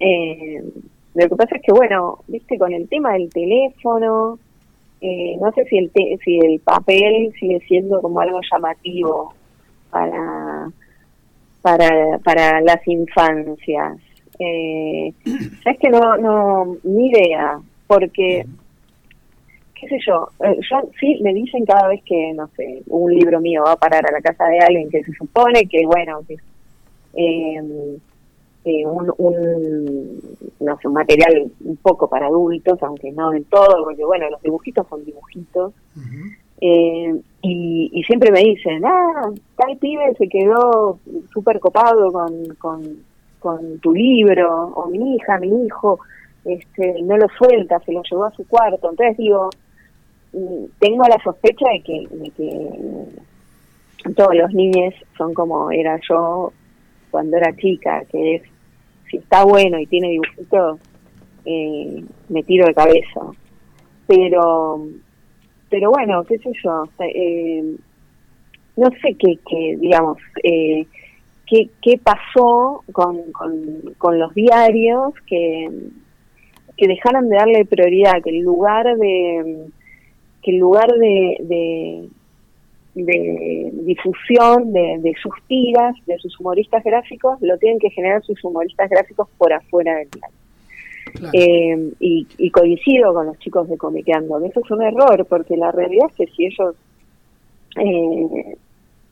Eh, 0.00 0.62
lo 1.14 1.28
que 1.28 1.36
pasa 1.36 1.56
es 1.56 1.62
que, 1.62 1.72
bueno, 1.72 2.18
viste, 2.28 2.58
con 2.58 2.72
el 2.72 2.88
tema 2.88 3.12
del 3.14 3.30
teléfono, 3.30 4.38
eh, 5.00 5.36
no 5.40 5.52
sé 5.52 5.64
si 5.64 5.78
el, 5.78 5.90
si 6.24 6.38
el 6.38 6.60
papel 6.60 7.32
sigue 7.38 7.60
siendo 7.60 8.00
como 8.00 8.20
algo 8.20 8.40
llamativo 8.50 9.34
para, 9.90 10.70
para, 11.62 12.18
para 12.18 12.60
las 12.60 12.86
infancias. 12.86 13.98
Eh, 14.38 15.12
es 15.64 15.78
que 15.78 15.90
no, 15.90 16.16
no, 16.16 16.76
ni 16.84 17.08
idea, 17.08 17.60
porque 17.86 18.46
qué 19.80 19.88
sé 19.88 19.98
yo, 20.06 20.28
eh, 20.44 20.58
yo 20.70 20.90
sí 20.98 21.18
me 21.22 21.32
dicen 21.32 21.64
cada 21.64 21.88
vez 21.88 22.02
que, 22.04 22.32
no 22.34 22.48
sé, 22.56 22.82
un 22.88 23.14
libro 23.14 23.40
mío 23.40 23.62
va 23.64 23.72
a 23.72 23.76
parar 23.76 24.04
a 24.06 24.12
la 24.12 24.20
casa 24.20 24.46
de 24.46 24.58
alguien 24.58 24.90
que 24.90 25.02
se 25.04 25.12
supone 25.12 25.66
que, 25.66 25.86
bueno, 25.86 26.20
que 26.26 26.34
eh, 27.14 27.98
eh, 28.64 28.86
un, 28.86 29.12
un, 29.18 30.20
no 30.60 30.78
sé, 30.78 30.88
un 30.88 30.94
material 30.94 31.50
un 31.64 31.76
poco 31.76 32.08
para 32.08 32.26
adultos, 32.26 32.82
aunque 32.82 33.12
no 33.12 33.30
del 33.30 33.44
todo, 33.44 33.84
porque, 33.84 34.04
bueno, 34.04 34.28
los 34.30 34.42
dibujitos 34.42 34.86
son 34.88 35.04
dibujitos. 35.04 35.72
y, 36.60 37.90
y 37.92 38.02
siempre 38.02 38.32
me 38.32 38.40
dicen, 38.40 38.84
ah, 38.84 39.30
tal 39.56 39.76
pibe 39.76 40.14
se 40.16 40.28
quedó 40.28 40.98
súper 41.32 41.60
copado 41.60 42.10
con, 42.10 42.46
con, 42.56 42.82
con 43.38 43.78
tu 43.78 43.94
libro, 43.94 44.72
o 44.74 44.88
mi 44.88 45.14
hija, 45.14 45.38
mi 45.38 45.66
hijo, 45.66 46.00
este, 46.44 47.00
no 47.02 47.16
lo 47.16 47.28
suelta, 47.28 47.78
se 47.80 47.92
lo 47.92 48.02
llevó 48.02 48.24
a 48.24 48.32
su 48.32 48.46
cuarto. 48.48 48.90
Entonces 48.90 49.16
digo, 49.16 49.50
tengo 50.78 51.04
la 51.08 51.18
sospecha 51.22 51.66
de 51.72 51.82
que, 51.82 52.68
todos 54.14 54.34
los 54.34 54.52
niños 54.54 54.94
son 55.16 55.34
como 55.34 55.70
era 55.70 55.98
yo 56.08 56.52
cuando 57.10 57.36
era 57.36 57.54
chica, 57.56 58.04
que 58.10 58.36
es, 58.36 58.42
si 59.10 59.18
está 59.18 59.44
bueno 59.44 59.78
y 59.78 59.86
tiene 59.86 60.10
dibujitos, 60.10 60.78
eh, 61.44 62.04
me 62.28 62.42
tiro 62.44 62.66
de 62.66 62.74
cabeza. 62.74 63.20
Pero, 64.06 64.86
pero 65.68 65.90
bueno, 65.90 66.24
qué 66.24 66.38
sé 66.38 66.50
yo, 66.62 66.84
eh, 67.00 67.76
no 68.76 68.90
sé 69.02 69.14
qué, 69.18 69.38
qué 69.46 69.76
digamos, 69.78 70.18
eh, 70.42 70.86
qué, 71.46 71.68
qué 71.82 71.98
pasó 71.98 72.84
con, 72.92 73.32
con, 73.32 73.94
con 73.98 74.18
los 74.18 74.32
diarios 74.34 75.12
que, 75.26 75.68
que 76.76 76.86
dejaron 76.86 77.28
de 77.28 77.36
darle 77.36 77.64
prioridad, 77.64 78.22
que 78.22 78.30
el 78.30 78.40
lugar 78.40 78.96
de 78.96 79.68
que 80.42 80.50
en 80.52 80.58
lugar 80.60 80.88
de, 80.92 82.08
de 82.94 83.70
difusión 83.72 84.72
de, 84.72 84.98
de, 85.00 85.14
sus 85.22 85.34
tiras, 85.46 85.94
de 86.06 86.18
sus 86.18 86.38
humoristas 86.40 86.82
gráficos, 86.84 87.40
lo 87.40 87.56
tienen 87.58 87.78
que 87.78 87.90
generar 87.90 88.22
sus 88.22 88.42
humoristas 88.44 88.90
gráficos 88.90 89.28
por 89.38 89.52
afuera 89.52 89.96
del 89.96 90.08
diario. 90.10 90.38
Eh, 91.32 91.92
y, 92.00 92.50
coincido 92.50 93.14
con 93.14 93.26
los 93.26 93.38
chicos 93.38 93.68
de 93.68 93.76
Comiqueando, 93.76 94.38
eso 94.44 94.60
es 94.64 94.70
un 94.70 94.82
error, 94.82 95.24
porque 95.26 95.56
la 95.56 95.72
realidad 95.72 96.06
es 96.10 96.14
que 96.14 96.26
si 96.34 96.46
ellos 96.46 96.74
eh, 97.76 98.56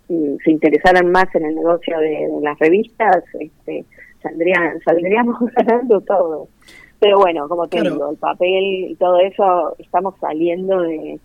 se 0.08 0.50
interesaran 0.50 1.10
más 1.10 1.34
en 1.34 1.46
el 1.46 1.54
negocio 1.54 1.98
de, 1.98 2.28
las 2.42 2.58
revistas, 2.58 3.24
este, 3.40 3.84
saldrían, 4.22 4.80
saldríamos 4.84 5.38
ganando 5.56 6.00
todo. 6.00 6.48
Pero 6.98 7.18
bueno, 7.18 7.48
como 7.48 7.68
te 7.68 7.82
digo, 7.82 8.10
el 8.10 8.16
papel 8.16 8.90
y 8.90 8.94
todo 8.96 9.18
eso, 9.18 9.76
estamos 9.78 10.14
saliendo 10.20 10.80
de, 10.80 11.20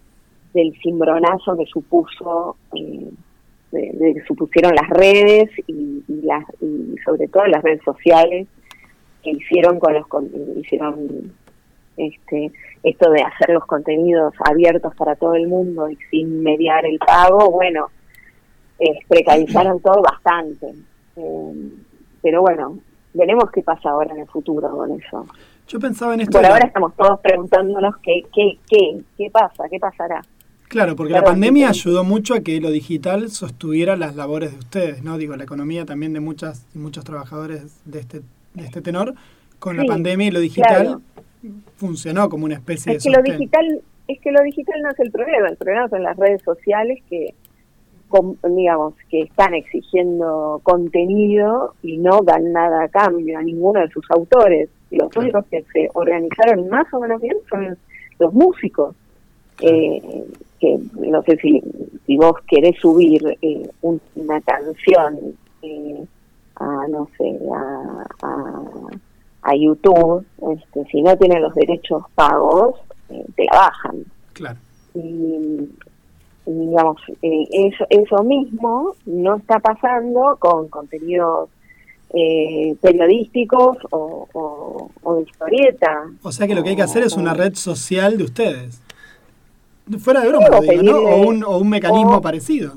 del 0.53 0.73
cimbronazo 0.81 1.57
que 1.57 1.65
supuso, 1.65 2.57
eh, 2.75 3.09
de, 3.71 4.13
que 4.13 4.21
supusieron 4.27 4.73
las 4.75 4.89
redes 4.89 5.49
y, 5.67 6.03
las, 6.23 6.43
y 6.61 6.95
sobre 7.05 7.27
todo 7.27 7.45
las 7.45 7.63
redes 7.63 7.81
sociales 7.83 8.47
que 9.23 9.31
hicieron 9.31 9.79
con 9.79 9.93
los 9.93 10.05
hicieron 10.57 11.31
este 11.95 12.51
esto 12.83 13.11
de 13.11 13.21
hacer 13.21 13.51
los 13.51 13.65
contenidos 13.65 14.33
abiertos 14.43 14.95
para 14.95 15.15
todo 15.15 15.35
el 15.35 15.47
mundo 15.47 15.89
y 15.89 15.95
sin 16.09 16.41
mediar 16.41 16.83
el 16.85 16.97
pago, 16.97 17.51
bueno, 17.51 17.89
precarizaron 19.07 19.79
todo 19.81 20.01
bastante. 20.01 20.73
Eh, 21.15 21.71
pero 22.21 22.41
bueno, 22.41 22.79
veremos 23.13 23.51
qué 23.51 23.61
pasa 23.61 23.91
ahora 23.91 24.13
en 24.13 24.21
el 24.21 24.27
futuro 24.27 24.69
con 24.71 24.91
eso. 24.91 25.25
Yo 25.71 25.79
pensaba 25.79 26.13
en 26.13 26.21
esto. 26.21 26.37
Por 26.37 26.45
ahora 26.45 26.65
estamos 26.67 26.93
todos 26.97 27.21
preguntándonos 27.21 27.95
qué, 28.03 28.23
qué, 28.33 28.57
qué, 28.69 29.01
qué 29.17 29.29
pasa, 29.31 29.63
qué 29.69 29.79
pasará. 29.79 30.21
Claro, 30.67 30.97
porque 30.97 31.13
la 31.13 31.23
pandemia 31.23 31.69
ayudó 31.69 32.03
mucho 32.03 32.33
a 32.33 32.41
que 32.41 32.59
lo 32.59 32.71
digital 32.71 33.29
sostuviera 33.29 33.95
las 33.95 34.15
labores 34.17 34.51
de 34.51 34.59
ustedes, 34.59 35.03
¿no? 35.03 35.17
Digo, 35.17 35.35
la 35.37 35.45
economía 35.45 35.85
también 35.85 36.11
de 36.11 36.19
muchas 36.19 36.67
y 36.75 36.77
muchos 36.77 37.05
trabajadores 37.05 37.81
de 37.85 37.99
este, 37.99 38.21
de 38.53 38.65
este 38.65 38.81
tenor, 38.81 39.15
con 39.59 39.77
la 39.77 39.85
pandemia 39.85 40.27
y 40.27 40.31
lo 40.31 40.39
digital 40.41 40.99
funcionó 41.77 42.29
como 42.29 42.45
una 42.45 42.55
especie 42.55 42.93
es 42.93 43.03
de 43.03 43.09
que 43.09 43.17
lo 43.17 43.23
digital 43.23 43.81
Es 44.07 44.19
que 44.19 44.31
lo 44.31 44.41
digital 44.43 44.75
no 44.81 44.89
es 44.91 44.99
el 44.99 45.11
problema, 45.11 45.47
el 45.47 45.57
problema 45.57 45.87
son 45.87 46.03
las 46.03 46.17
redes 46.17 46.41
sociales 46.43 46.99
que 47.09 47.33
digamos, 48.43 48.93
que 49.09 49.21
están 49.21 49.53
exigiendo 49.53 50.59
contenido 50.63 51.73
y 51.81 51.97
no 51.97 52.21
dan 52.21 52.51
nada 52.51 52.83
a 52.83 52.89
cambio 52.89 53.37
a 53.37 53.41
ninguno 53.41 53.79
de 53.79 53.89
sus 53.89 54.09
autores. 54.11 54.69
Los 54.89 55.15
únicos 55.15 55.45
que 55.47 55.63
se 55.73 55.89
organizaron 55.93 56.69
más 56.69 56.91
o 56.93 56.99
menos 56.99 57.21
bien 57.21 57.37
son 57.49 57.77
los 58.19 58.33
músicos. 58.33 58.95
Eh, 59.61 60.25
que 60.59 60.79
no 60.95 61.21
sé 61.23 61.37
si, 61.37 61.61
si 62.05 62.17
vos 62.17 62.33
querés 62.47 62.77
subir 62.79 63.37
eh, 63.41 63.69
una 63.81 64.41
canción 64.41 65.35
eh, 65.61 66.03
a, 66.55 66.87
no 66.87 67.07
sé, 67.17 67.39
a, 67.53 68.05
a, 69.43 69.55
YouTube, 69.55 70.25
este, 70.51 70.85
si 70.91 71.01
no 71.01 71.17
tienen 71.17 71.41
los 71.41 71.53
derechos 71.55 72.03
pagos, 72.15 72.79
te 73.35 73.45
la 73.45 73.51
bajan. 73.53 74.05
Claro. 74.33 74.57
Y, 74.93 75.69
digamos, 76.45 76.97
eh, 77.21 77.47
eso, 77.51 77.85
eso 77.89 78.23
mismo 78.23 78.95
no 79.05 79.37
está 79.37 79.59
pasando 79.59 80.37
con 80.39 80.67
contenidos 80.69 81.49
eh, 82.13 82.75
periodísticos 82.81 83.77
o, 83.91 84.27
o, 85.03 85.15
de 85.15 85.23
historieta. 85.23 86.09
O 86.23 86.31
sea 86.31 86.47
que 86.47 86.55
lo 86.55 86.63
que 86.63 86.69
hay 86.69 86.75
que 86.75 86.81
hacer 86.81 87.03
es 87.03 87.15
una 87.15 87.33
red 87.33 87.55
social 87.55 88.17
de 88.17 88.23
ustedes. 88.23 88.81
Fuera 89.99 90.21
de 90.21 90.29
broma, 90.29 90.49
¿no? 90.83 90.97
O 90.97 91.27
un, 91.27 91.43
o 91.43 91.57
un 91.57 91.69
mecanismo 91.69 92.21
parecido. 92.21 92.73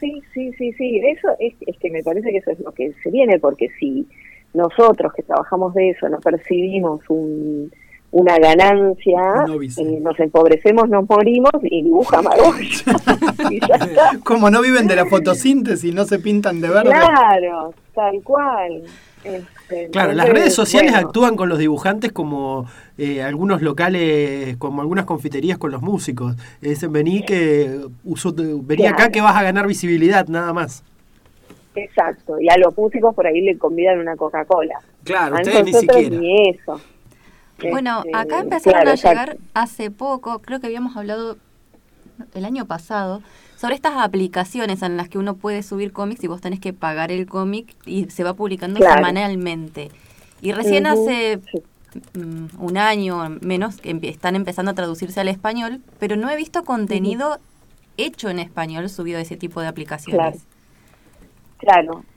Sí, 0.00 0.22
sí, 0.34 0.52
sí, 0.58 0.72
sí. 0.72 1.00
Eso 1.04 1.28
es, 1.38 1.54
es 1.66 1.78
que 1.78 1.90
me 1.90 2.02
parece 2.02 2.30
que 2.30 2.38
eso 2.38 2.50
es 2.50 2.60
lo 2.60 2.72
que 2.72 2.92
se 3.02 3.10
viene, 3.10 3.38
porque 3.38 3.68
si 3.78 4.06
nosotros 4.54 5.12
que 5.14 5.22
trabajamos 5.22 5.74
de 5.74 5.90
eso 5.90 6.08
no 6.08 6.18
percibimos 6.20 7.00
un 7.08 7.70
una 8.10 8.38
ganancia, 8.38 9.20
eh, 9.78 9.98
nos 10.00 10.18
empobrecemos, 10.18 10.88
nos 10.88 11.08
morimos 11.08 11.52
y 11.62 11.82
dibuja 11.82 12.20
Como 14.24 14.50
no 14.50 14.62
viven 14.62 14.86
de 14.86 14.96
la 14.96 15.06
fotosíntesis, 15.06 15.92
no 15.92 16.04
se 16.04 16.18
pintan 16.18 16.60
de 16.60 16.68
verde. 16.68 16.90
Claro, 16.90 17.74
tal 17.94 18.22
cual. 18.22 18.82
Este, 19.24 19.90
claro, 19.90 20.12
las 20.12 20.28
redes 20.28 20.54
sociales 20.54 20.94
actúan 20.94 21.34
con 21.34 21.48
los 21.48 21.58
dibujantes 21.58 22.12
como 22.12 22.66
eh, 22.96 23.22
algunos 23.22 23.60
locales, 23.60 24.56
como 24.58 24.82
algunas 24.82 25.04
confiterías 25.04 25.58
con 25.58 25.72
los 25.72 25.82
músicos. 25.82 26.36
Dicen, 26.60 26.92
vení, 26.92 27.24
que 27.24 27.80
uso, 28.04 28.32
vení 28.34 28.86
acá 28.86 29.10
que 29.10 29.20
vas 29.20 29.36
a 29.36 29.42
ganar 29.42 29.66
visibilidad, 29.66 30.28
nada 30.28 30.52
más. 30.52 30.84
Exacto, 31.74 32.40
y 32.40 32.48
a 32.48 32.56
los 32.56 32.74
músicos 32.76 33.14
por 33.14 33.26
ahí 33.26 33.42
le 33.42 33.58
convidan 33.58 33.98
una 33.98 34.16
Coca-Cola. 34.16 34.80
Claro, 35.04 35.36
ustedes 35.36 35.64
ni 35.64 35.72
siquiera. 35.74 36.16
Ni 36.16 36.50
eso. 36.50 36.80
Bueno, 37.70 38.02
este, 38.04 38.16
acá 38.16 38.40
empezaron 38.40 38.88
a 38.88 38.94
llegar 38.94 39.38
hace 39.54 39.90
poco, 39.90 40.40
creo 40.40 40.60
que 40.60 40.66
habíamos 40.66 40.96
hablado 40.96 41.38
el 42.34 42.44
año 42.44 42.66
pasado, 42.66 43.22
sobre 43.56 43.74
estas 43.74 43.94
aplicaciones 43.96 44.82
en 44.82 44.96
las 44.96 45.08
que 45.08 45.18
uno 45.18 45.36
puede 45.36 45.62
subir 45.62 45.92
cómics 45.92 46.22
y 46.24 46.26
vos 46.26 46.40
tenés 46.40 46.60
que 46.60 46.72
pagar 46.72 47.10
el 47.10 47.26
cómic 47.26 47.74
y 47.86 48.10
se 48.10 48.24
va 48.24 48.34
publicando 48.34 48.78
semanalmente. 48.80 49.90
Y 50.42 50.52
recién 50.52 50.86
hace 50.86 51.40
mm, 52.14 52.46
un 52.58 52.76
año 52.76 53.38
menos 53.40 53.76
que 53.78 53.98
están 54.02 54.36
empezando 54.36 54.72
a 54.72 54.74
traducirse 54.74 55.20
al 55.20 55.28
español, 55.28 55.80
pero 55.98 56.16
no 56.16 56.28
he 56.28 56.36
visto 56.36 56.64
contenido 56.64 57.38
hecho 57.96 58.28
en 58.28 58.38
español 58.38 58.90
subido 58.90 59.18
a 59.18 59.22
ese 59.22 59.36
tipo 59.36 59.62
de 59.62 59.68
aplicaciones. 59.68 60.18
Claro, 60.18 60.55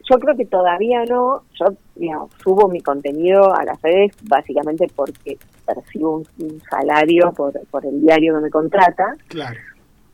yo 0.08 0.18
creo 0.18 0.36
que 0.36 0.46
todavía 0.46 1.04
no, 1.04 1.42
yo 1.58 1.66
digamos, 1.96 2.30
subo 2.42 2.68
mi 2.68 2.80
contenido 2.80 3.54
a 3.54 3.64
las 3.64 3.80
redes 3.82 4.12
básicamente 4.22 4.86
porque 4.94 5.38
percibo 5.66 6.22
un, 6.38 6.60
salario 6.68 7.32
por, 7.32 7.52
por 7.68 7.84
el 7.86 8.00
diario 8.00 8.34
que 8.34 8.40
me 8.40 8.50
contrata. 8.50 9.16
Claro. 9.28 9.58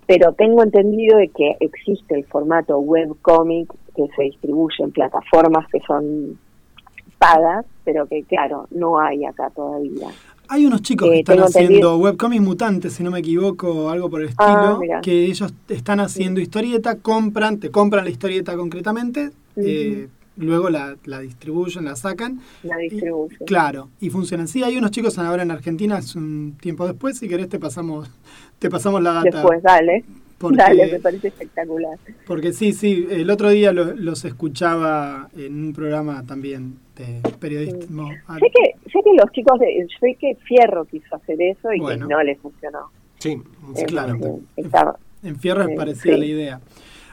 Pero 0.07 0.33
tengo 0.33 0.63
entendido 0.63 1.19
de 1.19 1.29
que 1.29 1.57
existe 1.61 2.15
el 2.15 2.25
formato 2.27 2.79
webcomic 2.79 3.73
que 3.97 4.07
se 4.15 4.23
distribuye 4.23 4.85
en 4.85 4.93
plataformas 4.93 5.67
que 5.69 5.81
son 5.81 6.39
pagas, 7.19 7.65
pero 7.85 8.07
que 8.07 8.23
claro, 8.25 8.67
no 8.71 9.01
hay 9.01 9.25
acá 9.25 9.51
todavía. 9.51 10.09
Hay 10.49 10.67
unos 10.67 10.83
chicos 10.83 11.11
que 11.11 11.19
están 11.19 11.41
haciendo 11.41 11.97
webcomics 11.97 12.43
mutantes, 12.43 12.93
si 12.95 13.03
no 13.03 13.11
me 13.11 13.21
equivoco, 13.21 13.91
algo 13.91 14.09
por 14.11 14.23
el 14.23 14.31
ah, 14.37 14.79
estilo, 14.79 15.01
que 15.03 15.25
ellos 15.25 15.53
están 15.69 16.01
haciendo 16.01 16.41
historieta, 16.41 16.97
compran, 16.97 17.59
te 17.59 17.71
compran 17.71 18.05
la 18.05 18.11
historieta 18.11 18.57
concretamente, 18.57 19.31
eh, 19.57 20.09
luego 20.37 20.71
la, 20.71 20.97
la, 21.05 21.21
distribuyen, 21.21 21.85
la 21.85 21.97
sacan. 21.97 22.41
La 22.63 22.77
distribuyen. 22.77 23.39
claro, 23.47 23.89
y 24.01 24.11
funcionan. 24.11 24.49
Sí, 24.49 24.63
hay 24.63 24.77
unos 24.77 24.91
chicos 24.91 25.19
ahora 25.19 25.43
en 25.43 25.51
Argentina, 25.51 25.99
es 25.99 26.15
un 26.15 26.57
tiempo 26.61 26.87
después, 26.87 27.19
si 27.19 27.29
querés 27.29 27.49
te 27.49 27.59
pasamos, 27.59 28.11
te 28.59 28.71
pasamos 28.71 29.03
la 29.03 29.13
data. 29.13 29.31
Después, 29.31 29.63
dale. 29.63 30.05
Dale, 30.39 30.93
me 30.93 31.01
parece 31.01 31.29
espectacular. 31.29 31.99
Porque 32.27 32.53
sí, 32.53 32.75
sí, 32.75 33.07
el 33.11 33.31
otro 33.31 33.49
día 33.49 33.73
los 33.73 34.25
escuchaba 34.27 35.31
en 35.35 35.55
un 35.55 35.73
programa 35.73 36.25
también 36.27 36.75
de 36.97 37.21
periodismo. 37.39 38.09
Sé, 38.09 38.41
que, 38.41 38.91
sé 38.91 38.99
que 39.05 39.15
los 39.15 39.31
chicos, 39.33 39.59
de, 39.61 39.87
sé 40.01 40.17
que 40.19 40.37
Fierro 40.45 40.85
quiso 40.85 41.17
hacer 41.17 41.41
eso 41.41 41.73
y 41.73 41.85
que 41.85 41.97
no 41.97 42.23
le 42.23 42.37
funcionó. 42.37 42.91
Sí, 43.19 43.41
claro. 43.87 44.41
en 45.23 45.37
Fierro 45.37 45.69
es 45.69 45.77
parecida 45.77 46.17
la 46.17 46.27
idea. 46.27 46.61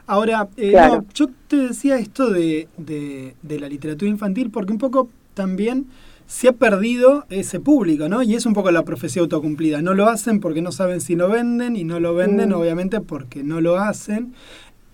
Ahora, 0.05 0.49
eh, 0.57 0.75
yo 1.13 1.27
te 1.47 1.55
decía 1.55 1.97
esto 1.97 2.29
de, 2.29 2.67
de, 2.77 3.35
de 3.41 3.59
la 3.59 3.69
literatura 3.69 4.09
infantil 4.09 4.51
porque 4.51 4.73
un 4.73 4.77
poco 4.77 5.09
también 5.33 5.87
se 6.27 6.49
ha 6.49 6.53
perdido 6.53 7.25
ese 7.29 7.59
público, 7.59 8.09
¿no? 8.09 8.23
Y 8.23 8.35
es 8.35 8.45
un 8.45 8.53
poco 8.53 8.71
la 8.71 8.83
profecía 8.83 9.21
autocumplida. 9.21 9.81
No 9.81 9.93
lo 9.93 10.07
hacen 10.07 10.39
porque 10.39 10.61
no 10.61 10.71
saben 10.71 11.01
si 11.01 11.15
lo 11.15 11.29
venden 11.29 11.75
y 11.75 11.83
no 11.83 11.99
lo 11.99 12.15
venden, 12.15 12.49
mm. 12.49 12.53
obviamente, 12.53 13.01
porque 13.01 13.43
no 13.43 13.61
lo 13.61 13.77
hacen. 13.77 14.33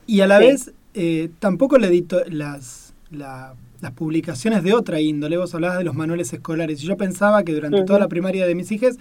Y 0.05 0.21
a 0.21 0.27
la 0.27 0.39
vez, 0.39 0.73
eh, 0.95 1.29
tampoco 1.39 1.77
le 1.77 1.87
edito 1.87 2.21
las, 2.29 2.93
las 3.81 3.91
publicaciones 3.91 4.63
de 4.63 4.73
otra 4.73 4.99
índole. 4.99 5.37
Vos 5.37 5.53
hablabas 5.55 5.77
de 5.77 5.83
los 5.83 5.95
manuales 5.95 6.31
escolares. 6.33 6.83
Y 6.83 6.87
yo 6.87 6.97
pensaba 6.97 7.43
que 7.43 7.53
durante 7.53 7.83
toda 7.83 7.99
la 7.99 8.07
primaria 8.07 8.45
de 8.45 8.55
mis 8.55 8.71
hijas, 8.71 8.97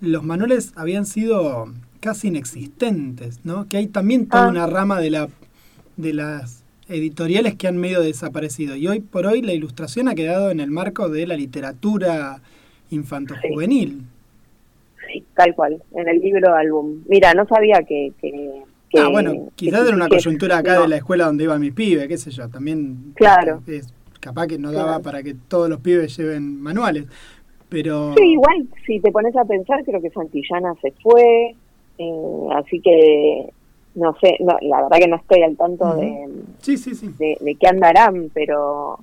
los 0.00 0.22
manuales 0.22 0.72
habían 0.76 1.06
sido 1.06 1.72
casi 2.00 2.28
inexistentes, 2.28 3.44
¿no? 3.44 3.66
Que 3.68 3.78
hay 3.78 3.86
también 3.88 4.28
toda 4.28 4.46
ah. 4.46 4.50
una 4.50 4.66
rama 4.66 5.00
de 5.00 5.10
la 5.10 5.28
de 5.96 6.14
las 6.14 6.64
editoriales 6.88 7.54
que 7.56 7.68
han 7.68 7.76
medio 7.76 8.00
desaparecido. 8.00 8.76
Y 8.76 8.88
hoy 8.88 9.00
por 9.00 9.26
hoy 9.26 9.42
la 9.42 9.52
ilustración 9.52 10.08
ha 10.08 10.14
quedado 10.14 10.50
en 10.50 10.60
el 10.60 10.70
marco 10.70 11.08
de 11.08 11.26
la 11.26 11.36
literatura 11.36 12.40
infanto-juvenil. 12.90 14.04
Sí. 15.12 15.24
tal 15.34 15.54
cual, 15.54 15.82
en 15.94 16.08
el 16.08 16.20
libro 16.20 16.54
álbum. 16.54 17.02
Mira, 17.08 17.34
no 17.34 17.46
sabía 17.46 17.82
que... 17.82 18.12
que, 18.20 18.62
ah, 18.98 19.08
bueno, 19.08 19.50
quizás 19.54 19.86
era 19.86 19.96
una 19.96 20.08
coyuntura 20.08 20.58
acá 20.58 20.80
de 20.80 20.88
la 20.88 20.96
escuela 20.96 21.26
donde 21.26 21.44
iba 21.44 21.58
mi 21.58 21.70
pibe, 21.70 22.08
qué 22.08 22.16
sé 22.16 22.30
yo, 22.30 22.48
también... 22.48 23.12
Claro. 23.14 23.62
Es, 23.66 23.92
capaz 24.20 24.46
que 24.46 24.58
no 24.58 24.72
daba 24.72 25.00
para 25.00 25.22
que 25.22 25.34
todos 25.34 25.68
los 25.68 25.80
pibes 25.80 26.16
lleven 26.16 26.60
manuales, 26.60 27.06
pero... 27.68 28.14
Sí, 28.16 28.32
igual, 28.32 28.66
si 28.86 29.00
te 29.00 29.12
pones 29.12 29.36
a 29.36 29.44
pensar, 29.44 29.84
creo 29.84 30.00
que 30.00 30.10
Santillana 30.10 30.74
se 30.80 30.92
fue, 31.02 31.54
eh, 31.98 32.48
así 32.54 32.80
que 32.80 33.52
no 33.94 34.16
sé, 34.20 34.36
no, 34.40 34.56
la 34.62 34.82
verdad 34.82 34.98
que 34.98 35.08
no 35.08 35.16
estoy 35.16 35.42
al 35.42 35.56
tanto 35.56 35.96
de, 35.96 36.28
sí, 36.60 36.76
sí, 36.76 36.94
sí. 36.94 37.08
de, 37.18 37.56
qué 37.58 37.66
andarán, 37.66 38.30
pero, 38.32 38.98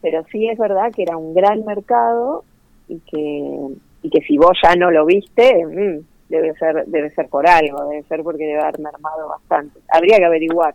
pero 0.00 0.24
sí 0.32 0.48
es 0.48 0.58
verdad 0.58 0.92
que 0.94 1.02
era 1.02 1.16
un 1.16 1.34
gran 1.34 1.64
mercado 1.64 2.44
y 2.88 2.98
que, 3.00 3.58
y 4.02 4.10
que 4.10 4.20
si 4.22 4.38
vos 4.38 4.56
ya 4.62 4.74
no 4.76 4.90
lo 4.90 5.04
viste, 5.04 5.66
mm, 5.66 6.04
debe 6.30 6.54
ser 6.54 6.86
debe 6.86 7.10
ser 7.10 7.28
por 7.28 7.46
algo, 7.46 7.84
debe 7.86 8.02
ser 8.04 8.22
porque 8.22 8.46
debe 8.46 8.60
haber 8.60 8.80
mermado 8.80 9.28
bastante. 9.28 9.80
Habría 9.92 10.16
que 10.18 10.24
averiguar. 10.24 10.74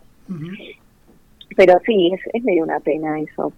Pero 1.56 1.78
sí, 1.84 2.12
es, 2.12 2.20
es 2.32 2.44
medio 2.44 2.62
una 2.62 2.78
pena 2.80 3.18
eso. 3.18 3.52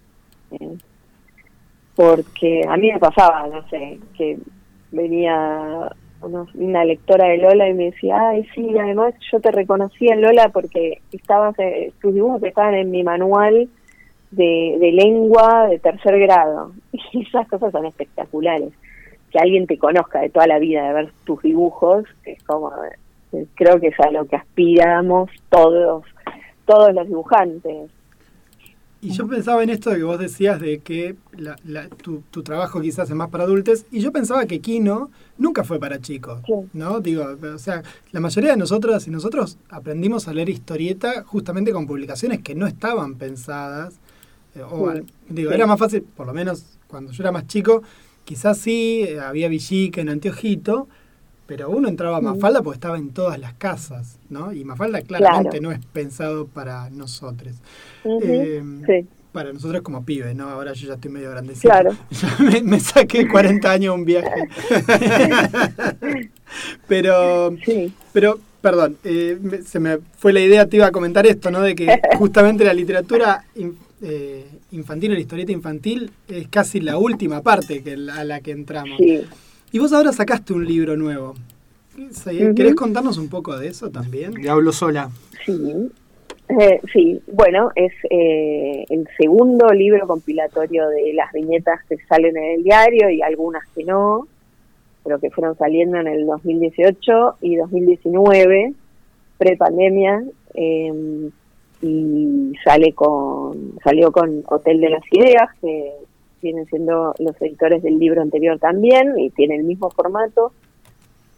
Porque 1.95 2.61
a 2.67 2.77
mí 2.77 2.91
me 2.91 2.99
pasaba, 2.99 3.47
no 3.47 3.67
sé, 3.69 3.99
que 4.17 4.37
venía 4.91 5.91
una 6.21 6.83
lectora 6.83 7.27
de 7.27 7.37
Lola 7.37 7.69
y 7.69 7.73
me 7.73 7.85
decía, 7.85 8.29
ay, 8.29 8.45
sí, 8.53 8.77
además 8.77 9.13
yo 9.31 9.39
te 9.39 9.51
reconocí 9.51 10.07
en 10.07 10.21
Lola 10.21 10.49
porque 10.49 11.01
estabas, 11.11 11.57
eh, 11.59 11.93
tus 12.01 12.13
dibujos 12.13 12.43
estaban 12.43 12.73
en 12.75 12.91
mi 12.91 13.03
manual 13.03 13.69
de, 14.31 14.77
de 14.79 14.91
lengua 14.91 15.67
de 15.67 15.79
tercer 15.79 16.19
grado. 16.19 16.73
Y 17.11 17.23
esas 17.23 17.47
cosas 17.47 17.71
son 17.71 17.85
espectaculares. 17.85 18.71
Que 19.31 19.39
alguien 19.39 19.67
te 19.67 19.77
conozca 19.77 20.21
de 20.21 20.29
toda 20.29 20.47
la 20.47 20.59
vida, 20.59 20.87
de 20.87 20.93
ver 20.93 21.11
tus 21.23 21.41
dibujos, 21.41 22.05
es 22.25 22.41
como, 22.43 22.71
eh, 23.31 23.45
creo 23.55 23.79
que 23.79 23.87
es 23.87 23.99
a 23.99 24.11
lo 24.11 24.25
que 24.25 24.35
aspiramos 24.35 25.29
todos, 25.49 26.03
todos 26.65 26.93
los 26.93 27.07
dibujantes. 27.07 27.91
Y 29.01 29.11
yo 29.11 29.27
pensaba 29.27 29.63
en 29.63 29.69
esto 29.69 29.91
de 29.91 29.97
que 29.97 30.03
vos 30.03 30.19
decías 30.19 30.59
de 30.59 30.79
que 30.79 31.15
tu, 32.03 32.21
tu, 32.31 32.43
trabajo 32.43 32.81
quizás 32.81 33.09
es 33.09 33.15
más 33.15 33.29
para 33.29 33.45
adultos, 33.45 33.85
y 33.91 34.01
yo 34.01 34.11
pensaba 34.11 34.45
que 34.45 34.59
Kino 34.59 35.09
nunca 35.37 35.63
fue 35.63 35.79
para 35.79 36.01
chicos, 36.01 36.41
¿no? 36.73 36.99
Digo, 36.99 37.25
o 37.41 37.57
sea, 37.57 37.81
la 38.11 38.19
mayoría 38.19 38.51
de 38.51 38.57
nosotros 38.57 39.07
y 39.07 39.11
nosotros 39.11 39.57
aprendimos 39.69 40.27
a 40.27 40.33
leer 40.33 40.49
historieta 40.49 41.23
justamente 41.23 41.71
con 41.71 41.87
publicaciones 41.87 42.41
que 42.41 42.55
no 42.55 42.67
estaban 42.67 43.15
pensadas, 43.15 43.95
eh, 44.55 44.63
o, 44.63 44.91
digo, 45.29 45.51
era 45.51 45.65
más 45.65 45.79
fácil, 45.79 46.01
por 46.01 46.27
lo 46.27 46.33
menos 46.33 46.65
cuando 46.87 47.13
yo 47.13 47.23
era 47.23 47.31
más 47.31 47.47
chico, 47.47 47.83
quizás 48.25 48.57
sí, 48.57 49.05
eh, 49.07 49.21
había 49.21 49.47
Villique 49.47 50.01
en 50.01 50.09
Anteojito, 50.09 50.89
pero 51.49 51.67
uno 51.71 51.87
entraba 51.87 52.17
a 52.17 52.21
Mafalda 52.21 52.61
porque 52.61 52.75
estaba 52.75 52.99
en 52.99 53.09
todas 53.09 53.39
las 53.39 53.55
casas, 53.55 54.19
¿no? 54.29 54.53
Y 54.53 54.63
Mafalda 54.63 55.01
claramente 55.01 55.59
no 55.59 55.71
es 55.71 55.83
pensado 55.83 56.45
para 56.45 56.91
nosotros. 56.91 57.55
Eh, 58.05 58.63
para 59.31 59.51
nosotros 59.51 59.81
como 59.81 60.05
pibes, 60.05 60.35
¿no? 60.35 60.47
Ahora 60.47 60.73
yo 60.73 60.87
ya 60.87 60.93
estoy 60.93 61.09
medio 61.09 61.31
grandecito. 61.31 61.69
Claro. 61.69 61.97
me, 62.63 62.79
saqué 62.79 63.27
40 63.27 63.71
años 63.71 63.95
un 63.95 64.05
viaje. 64.05 64.47
pero, 66.87 67.55
pero, 68.13 68.39
perdón, 68.61 68.97
eh, 69.03 69.63
se 69.65 69.79
me 69.79 69.97
fue 70.17 70.33
la 70.33 70.41
idea, 70.41 70.67
te 70.67 70.77
iba 70.77 70.85
a 70.85 70.91
comentar 70.91 71.25
esto, 71.25 71.49
¿no? 71.49 71.61
De 71.61 71.73
que 71.73 71.99
justamente 72.19 72.63
la 72.63 72.75
literatura 72.75 73.43
eh, 74.03 74.45
infantil 74.69 75.13
o 75.13 75.13
la 75.15 75.19
historieta 75.19 75.51
infantil 75.51 76.11
es 76.27 76.47
casi 76.47 76.79
la 76.79 76.99
última 76.99 77.41
parte 77.41 77.81
que, 77.81 77.93
a 77.93 78.23
la 78.23 78.39
que 78.41 78.51
entramos. 78.51 78.99
Sí. 78.99 79.23
Y 79.71 79.79
vos 79.79 79.93
ahora 79.93 80.11
sacaste 80.11 80.53
un 80.53 80.65
libro 80.65 80.97
nuevo. 80.97 81.35
¿Querés 82.55 82.75
contarnos 82.75 83.17
un 83.17 83.29
poco 83.29 83.57
de 83.57 83.67
eso 83.67 83.89
también? 83.89 84.33
Le 84.33 84.49
hablo 84.49 84.71
sola. 84.71 85.09
Sí. 85.45 85.91
Eh, 86.49 86.81
sí, 86.91 87.21
bueno, 87.31 87.71
es 87.75 87.93
eh, 88.09 88.83
el 88.89 89.07
segundo 89.17 89.67
libro 89.69 90.07
compilatorio 90.07 90.89
de 90.89 91.13
las 91.13 91.31
viñetas 91.31 91.81
que 91.87 91.97
salen 92.07 92.35
en 92.37 92.55
el 92.55 92.63
diario 92.63 93.09
y 93.11 93.21
algunas 93.21 93.63
que 93.75 93.83
no, 93.83 94.27
pero 95.03 95.19
que 95.19 95.29
fueron 95.29 95.55
saliendo 95.57 95.97
en 95.97 96.07
el 96.07 96.25
2018 96.25 97.35
y 97.41 97.55
2019, 97.55 98.73
pre-pandemia, 99.37 100.23
em, 100.55 101.29
y 101.83 102.53
sale 102.63 102.93
con, 102.93 103.79
salió 103.83 104.11
con 104.11 104.43
Hotel 104.47 104.81
de 104.81 104.89
las 104.89 105.03
Ideas, 105.11 105.49
que 105.61 105.93
vienen 106.41 106.65
siendo 106.67 107.13
los 107.19 107.41
editores 107.41 107.83
del 107.83 107.99
libro 107.99 108.21
anterior 108.21 108.59
también 108.59 109.17
y 109.17 109.29
tiene 109.31 109.55
el 109.55 109.63
mismo 109.63 109.89
formato. 109.89 110.53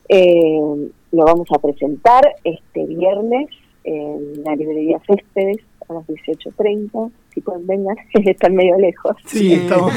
Eh, 0.10 0.90
lo 1.12 1.26
vamos 1.26 1.48
a 1.54 1.60
presentar 1.60 2.36
este 2.44 2.86
viernes 2.86 3.50
en 3.84 4.44
la 4.44 4.56
librería 4.56 5.00
Céspedes 5.08 5.58
a 5.90 5.94
las 5.94 6.08
18.30. 6.08 7.12
Si 7.34 7.42
pueden 7.42 7.68
vengan, 7.68 7.96
están 8.14 8.56
medio 8.56 8.78
lejos. 8.78 9.16
Sí, 9.26 9.54
estamos. 9.54 9.94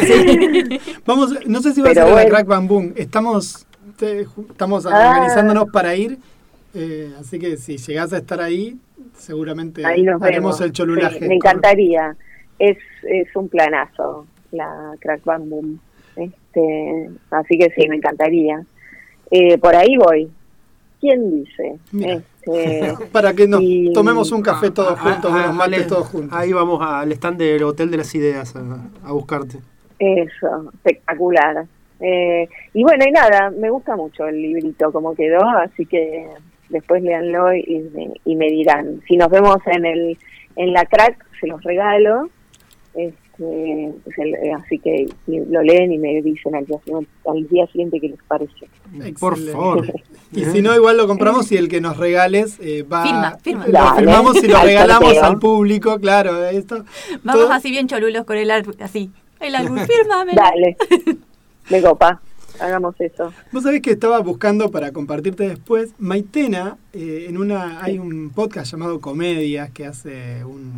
vamos, 1.06 1.46
no 1.46 1.60
sé 1.60 1.72
si 1.72 1.82
va 1.82 1.90
a 1.90 1.94
ser 1.94 2.08
la 2.08 2.26
Crack 2.26 2.46
Bam 2.46 2.92
Estamos, 2.96 3.66
estamos 4.00 4.86
ah. 4.86 5.10
organizándonos 5.10 5.70
para 5.70 5.94
ir. 5.96 6.18
Eh, 6.74 7.12
así 7.20 7.38
que 7.38 7.56
si 7.56 7.76
llegás 7.76 8.12
a 8.12 8.18
estar 8.18 8.40
ahí, 8.40 8.76
seguramente 9.16 9.84
haremos 9.84 10.60
el 10.60 10.72
cholulaje. 10.72 11.28
me 11.28 11.36
encantaría. 11.36 12.16
Es, 12.58 12.78
es 13.02 13.34
un 13.34 13.48
planazo 13.48 14.26
la 14.54 14.94
Crack 15.00 15.24
Bang 15.24 15.48
Boom. 15.48 15.80
Este, 16.16 17.10
así 17.30 17.58
que 17.58 17.70
sí, 17.70 17.88
me 17.88 17.96
encantaría. 17.96 18.64
Eh, 19.30 19.58
por 19.58 19.74
ahí 19.74 19.96
voy. 19.96 20.30
¿Quién 21.00 21.44
dice? 21.44 21.76
Este, 21.92 22.94
Para 23.12 23.34
que 23.34 23.46
nos 23.46 23.60
tomemos 23.92 24.32
un 24.32 24.42
café 24.42 24.70
todos 24.70 24.98
juntos, 24.98 25.30
todos 25.88 26.08
juntos. 26.08 26.38
Ahí 26.38 26.52
vamos 26.52 26.80
al 26.82 27.12
stand 27.12 27.38
del 27.38 27.62
Hotel 27.62 27.90
de 27.90 27.96
las 27.98 28.14
Ideas 28.14 28.54
a, 28.56 29.12
buscarte. 29.12 29.58
Eso, 29.98 30.70
espectacular. 30.72 31.66
Eh, 32.00 32.48
y 32.72 32.82
bueno, 32.82 33.04
y 33.06 33.12
nada, 33.12 33.50
me 33.50 33.70
gusta 33.70 33.96
mucho 33.96 34.26
el 34.26 34.40
librito 34.40 34.90
como 34.92 35.14
quedó, 35.14 35.42
así 35.58 35.86
que 35.86 36.26
después 36.68 37.02
leanlo 37.02 37.54
y, 37.54 38.16
y 38.24 38.36
me 38.36 38.46
dirán. 38.46 39.02
Si 39.06 39.16
nos 39.16 39.30
vemos 39.30 39.58
en 39.66 39.84
el 39.84 40.18
en 40.56 40.72
la 40.72 40.84
crack, 40.86 41.24
se 41.40 41.46
los 41.46 41.62
regalo. 41.62 42.30
Eh, 43.38 43.92
así 44.56 44.78
que 44.78 45.06
lo 45.26 45.62
leen 45.62 45.92
y 45.92 45.98
me 45.98 46.22
dicen 46.22 46.54
al 46.54 46.64
día, 46.66 46.78
al 47.26 47.48
día 47.48 47.66
siguiente 47.66 48.00
qué 48.00 48.08
les 48.08 48.22
parece. 48.28 48.68
Por 49.18 49.36
favor. 49.36 49.92
y 50.32 50.44
si 50.44 50.62
no, 50.62 50.74
igual 50.74 50.96
lo 50.96 51.06
compramos 51.06 51.50
y 51.50 51.56
el 51.56 51.68
que 51.68 51.80
nos 51.80 51.96
regales 51.96 52.58
eh, 52.60 52.82
va. 52.82 53.36
Firma, 53.42 53.66
Lo 53.66 53.96
firmamos 53.96 54.42
y 54.42 54.46
lo 54.46 54.58
regalamos 54.62 55.18
al 55.18 55.38
público, 55.38 55.98
claro. 55.98 56.46
Esto, 56.46 56.84
Vamos 57.22 57.50
así 57.50 57.70
bien 57.70 57.88
cholulos 57.88 58.24
con 58.24 58.36
el 58.36 58.50
álbum, 58.50 58.74
así. 58.80 59.10
El 59.40 59.54
álbum, 59.56 59.78
fírmame. 59.86 60.32
Dale. 60.34 60.76
Me 61.70 61.82
copa 61.82 62.20
hagamos 62.60 62.94
eso. 62.98 63.32
Vos 63.52 63.62
sabés 63.62 63.82
que 63.82 63.90
estaba 63.90 64.18
buscando 64.20 64.70
para 64.70 64.92
compartirte 64.92 65.48
después. 65.48 65.92
Maitena, 65.98 66.76
eh, 66.92 67.26
en 67.28 67.38
una 67.38 67.82
hay 67.82 67.98
un 67.98 68.30
podcast 68.30 68.70
llamado 68.70 69.00
Comedias 69.00 69.70
que 69.70 69.86
hace 69.86 70.44
un, 70.44 70.72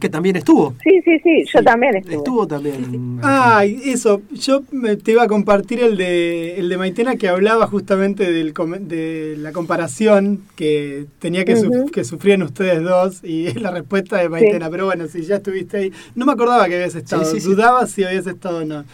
Que 0.00 0.08
también 0.08 0.36
estuvo. 0.36 0.74
Sí, 0.82 1.00
sí, 1.04 1.18
sí, 1.22 1.44
yo 1.52 1.62
también 1.62 1.96
estuve. 1.96 2.16
Estuvo 2.16 2.46
también. 2.46 3.20
Ay, 3.22 3.80
eso. 3.86 4.22
Yo 4.32 4.62
te 5.02 5.12
iba 5.12 5.22
a 5.22 5.28
compartir 5.28 5.80
el 5.80 5.96
de, 5.96 6.56
el 6.58 6.68
de 6.68 6.76
Maitena 6.76 7.16
que 7.16 7.28
hablaba 7.28 7.66
justamente 7.66 8.30
del, 8.30 8.52
de 8.80 9.36
la 9.38 9.52
comparación 9.52 10.42
que 10.56 11.06
tenía 11.18 11.44
que, 11.44 11.54
que 11.92 12.04
sufrían 12.04 12.42
ustedes 12.42 12.82
dos 12.82 13.24
y 13.24 13.46
es 13.46 13.60
la 13.60 13.70
respuesta 13.70 14.18
de 14.18 14.28
Maitena. 14.28 14.70
Pero 14.70 14.86
bueno, 14.86 15.06
si 15.08 15.22
ya 15.22 15.36
estuviste 15.36 15.76
ahí. 15.78 15.92
No 16.14 16.26
me 16.26 16.32
acordaba 16.32 16.66
que 16.68 16.74
habías 16.74 16.94
estado. 16.94 17.24
Dudaba 17.44 17.86
si 17.86 18.04
habías 18.04 18.26
estado 18.26 18.58
o 18.58 18.64
no. 18.64 18.84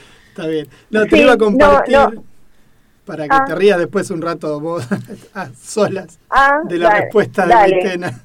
Está 0.41 0.51
bien. 0.51 0.69
No, 0.89 1.07
te 1.07 1.19
iba 1.19 1.33
a 1.35 1.37
compartir 1.37 1.99
para 3.05 3.25
que 3.25 3.37
te 3.47 3.53
ah. 3.53 3.55
rías 3.57 3.79
después 3.79 4.11
un 4.11 4.23
rato 4.23 4.59
vos 4.61 4.87
a 5.35 5.49
solas 5.55 6.19
ah, 6.31 6.61
de 6.65 6.79
la 6.79 7.01
respuesta 7.01 7.47
de 7.47 7.55
Maitena. 7.55 8.21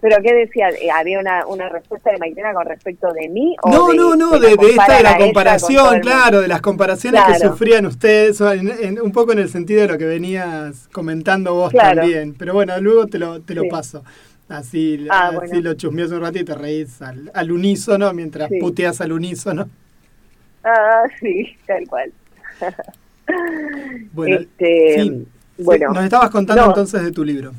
¿Pero 0.00 0.16
qué 0.22 0.34
decía? 0.34 0.68
Eh, 0.70 0.90
¿Había 0.90 1.18
una, 1.18 1.46
una 1.46 1.68
respuesta 1.68 2.12
de 2.12 2.18
Maitena 2.18 2.54
con 2.54 2.64
respecto 2.64 3.12
de 3.12 3.28
mí? 3.28 3.54
O 3.62 3.70
no, 3.70 3.92
no, 3.92 4.16
no, 4.16 4.38
de, 4.38 4.52
esta 4.52 4.96
de 4.96 5.02
la 5.02 5.18
comparación, 5.18 6.00
claro, 6.00 6.40
de 6.40 6.48
las 6.48 6.62
comparaciones 6.62 7.22
que 7.24 7.38
sufrían 7.38 7.84
ustedes, 7.84 8.40
un 8.40 9.12
poco 9.12 9.32
en 9.32 9.40
el 9.40 9.50
sentido 9.50 9.82
de 9.82 9.88
lo 9.88 9.98
que 9.98 10.06
venías 10.06 10.88
comentando 10.92 11.54
vos 11.54 11.72
también. 11.72 12.34
Pero 12.38 12.54
bueno, 12.54 12.80
luego 12.80 13.06
te 13.08 13.18
lo, 13.18 13.42
te 13.42 13.54
lo 13.54 13.68
paso. 13.68 14.04
Así, 14.48 15.06
ah, 15.10 15.32
así 15.42 15.60
lo 15.60 15.74
chusmeas 15.74 16.12
un 16.12 16.20
rato 16.20 16.38
y 16.38 16.44
te 16.44 16.54
reís 16.54 17.02
al, 17.02 17.30
al 17.34 17.50
unísono 17.50 18.12
mientras 18.12 18.48
puteas 18.60 19.00
al 19.00 19.12
unísono. 19.12 19.68
Ah, 20.66 21.04
sí, 21.20 21.56
tal 21.64 21.86
cual. 21.86 22.12
bueno, 24.12 24.38
este, 24.38 25.24
bueno 25.58 25.92
nos 25.92 26.04
estabas 26.04 26.30
contando 26.30 26.64
entonces 26.66 27.04
de 27.04 27.12
tu 27.12 27.24
libro. 27.24 27.52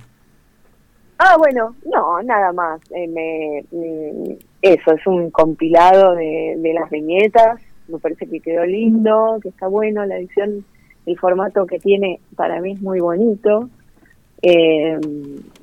Ah, 1.19 1.35
bueno, 1.37 1.75
no, 1.85 2.21
nada 2.21 2.51
más. 2.51 2.81
Eh, 2.91 3.07
me, 3.07 3.63
mm, 3.71 4.33
eso, 4.61 4.91
es 4.91 5.07
un 5.07 5.31
compilado 5.31 6.15
de, 6.15 6.73
las 6.75 6.89
viñetas. 6.91 7.61
Me 7.87 7.97
parece 7.97 8.27
que 8.27 8.41
quedó 8.41 8.65
lindo, 8.65 9.39
que 9.41 9.49
está 9.49 9.67
bueno 9.67 10.05
la 10.05 10.17
edición. 10.17 10.65
El 11.05 11.17
formato 11.17 11.65
que 11.65 11.79
tiene 11.79 12.19
para 12.35 12.59
mí 12.59 12.73
es 12.73 12.81
muy 12.81 12.99
bonito. 12.99 13.69
Eh, 14.41 14.99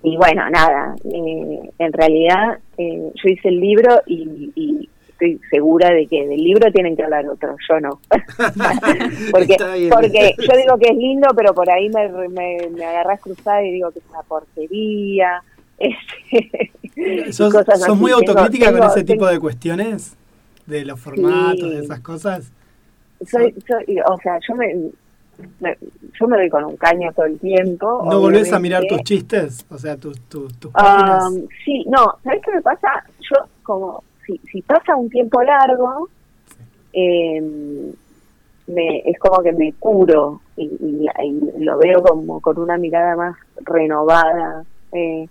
y 0.02 0.16
bueno, 0.16 0.48
nada, 0.50 0.96
eh, 1.04 1.70
en 1.78 1.92
realidad 1.92 2.58
yo 2.76 3.28
hice 3.28 3.48
el 3.48 3.60
libro 3.60 4.02
y, 4.06 4.88
estoy 5.14 5.40
segura 5.50 5.90
de 5.90 6.06
que 6.06 6.26
del 6.26 6.42
libro 6.42 6.70
tienen 6.72 6.96
que 6.96 7.04
hablar 7.04 7.28
otros, 7.28 7.56
yo 7.68 7.80
no. 7.80 8.00
porque 9.32 9.56
porque 9.90 10.34
yo 10.38 10.56
digo 10.56 10.78
que 10.78 10.90
es 10.90 10.96
lindo, 10.96 11.28
pero 11.34 11.54
por 11.54 11.70
ahí 11.70 11.88
me, 11.88 12.08
me, 12.28 12.68
me 12.70 12.84
agarras 12.84 13.20
cruzada 13.20 13.62
y 13.62 13.72
digo 13.72 13.90
que 13.90 14.00
es 14.00 14.04
una 14.10 14.22
porquería, 14.22 15.42
Este, 15.78 17.32
¿Sos, 17.32 17.52
muy 17.96 18.12
autocrítica 18.12 18.72
con 18.72 18.84
ese 18.84 19.04
tipo 19.04 19.26
de 19.26 19.38
cuestiones? 19.40 20.16
¿De 20.66 20.84
los 20.84 20.98
formatos, 21.00 21.70
de 21.70 21.80
esas 21.80 22.00
cosas? 22.00 22.52
Soy, 23.26 23.54
soy, 23.66 23.98
o 24.06 24.16
sea, 24.22 24.38
yo 24.48 24.54
me, 24.54 24.74
yo 26.18 26.28
me 26.28 26.36
doy 26.36 26.48
con 26.48 26.64
un 26.64 26.76
caño 26.76 27.12
todo 27.14 27.26
el 27.26 27.38
tiempo. 27.38 28.02
¿No 28.08 28.20
volvés 28.20 28.52
a 28.52 28.58
mirar 28.58 28.84
tus 28.88 29.02
chistes? 29.02 29.66
O 29.68 29.78
sea, 29.78 29.96
tus, 29.96 30.20
tus, 30.22 30.52
um, 30.66 31.46
Sí, 31.64 31.84
no, 31.86 32.14
¿sabes 32.22 32.40
qué 32.44 32.52
me 32.52 32.62
pasa? 32.62 33.04
Yo, 33.20 33.46
como, 33.62 34.04
si, 34.26 34.38
si 34.50 34.62
pasa 34.62 34.96
un 34.96 35.08
tiempo 35.10 35.42
largo, 35.42 36.08
eh, 36.92 37.40
me, 38.66 38.98
es 38.98 39.18
como 39.18 39.42
que 39.42 39.52
me 39.52 39.72
curo 39.74 40.40
y, 40.56 41.06
lo 41.58 41.78
veo 41.78 42.02
como 42.02 42.40
con 42.40 42.58
una 42.58 42.78
mirada 42.78 43.16
más 43.16 43.36
renovada. 43.64 44.64
Eh, 44.92 45.28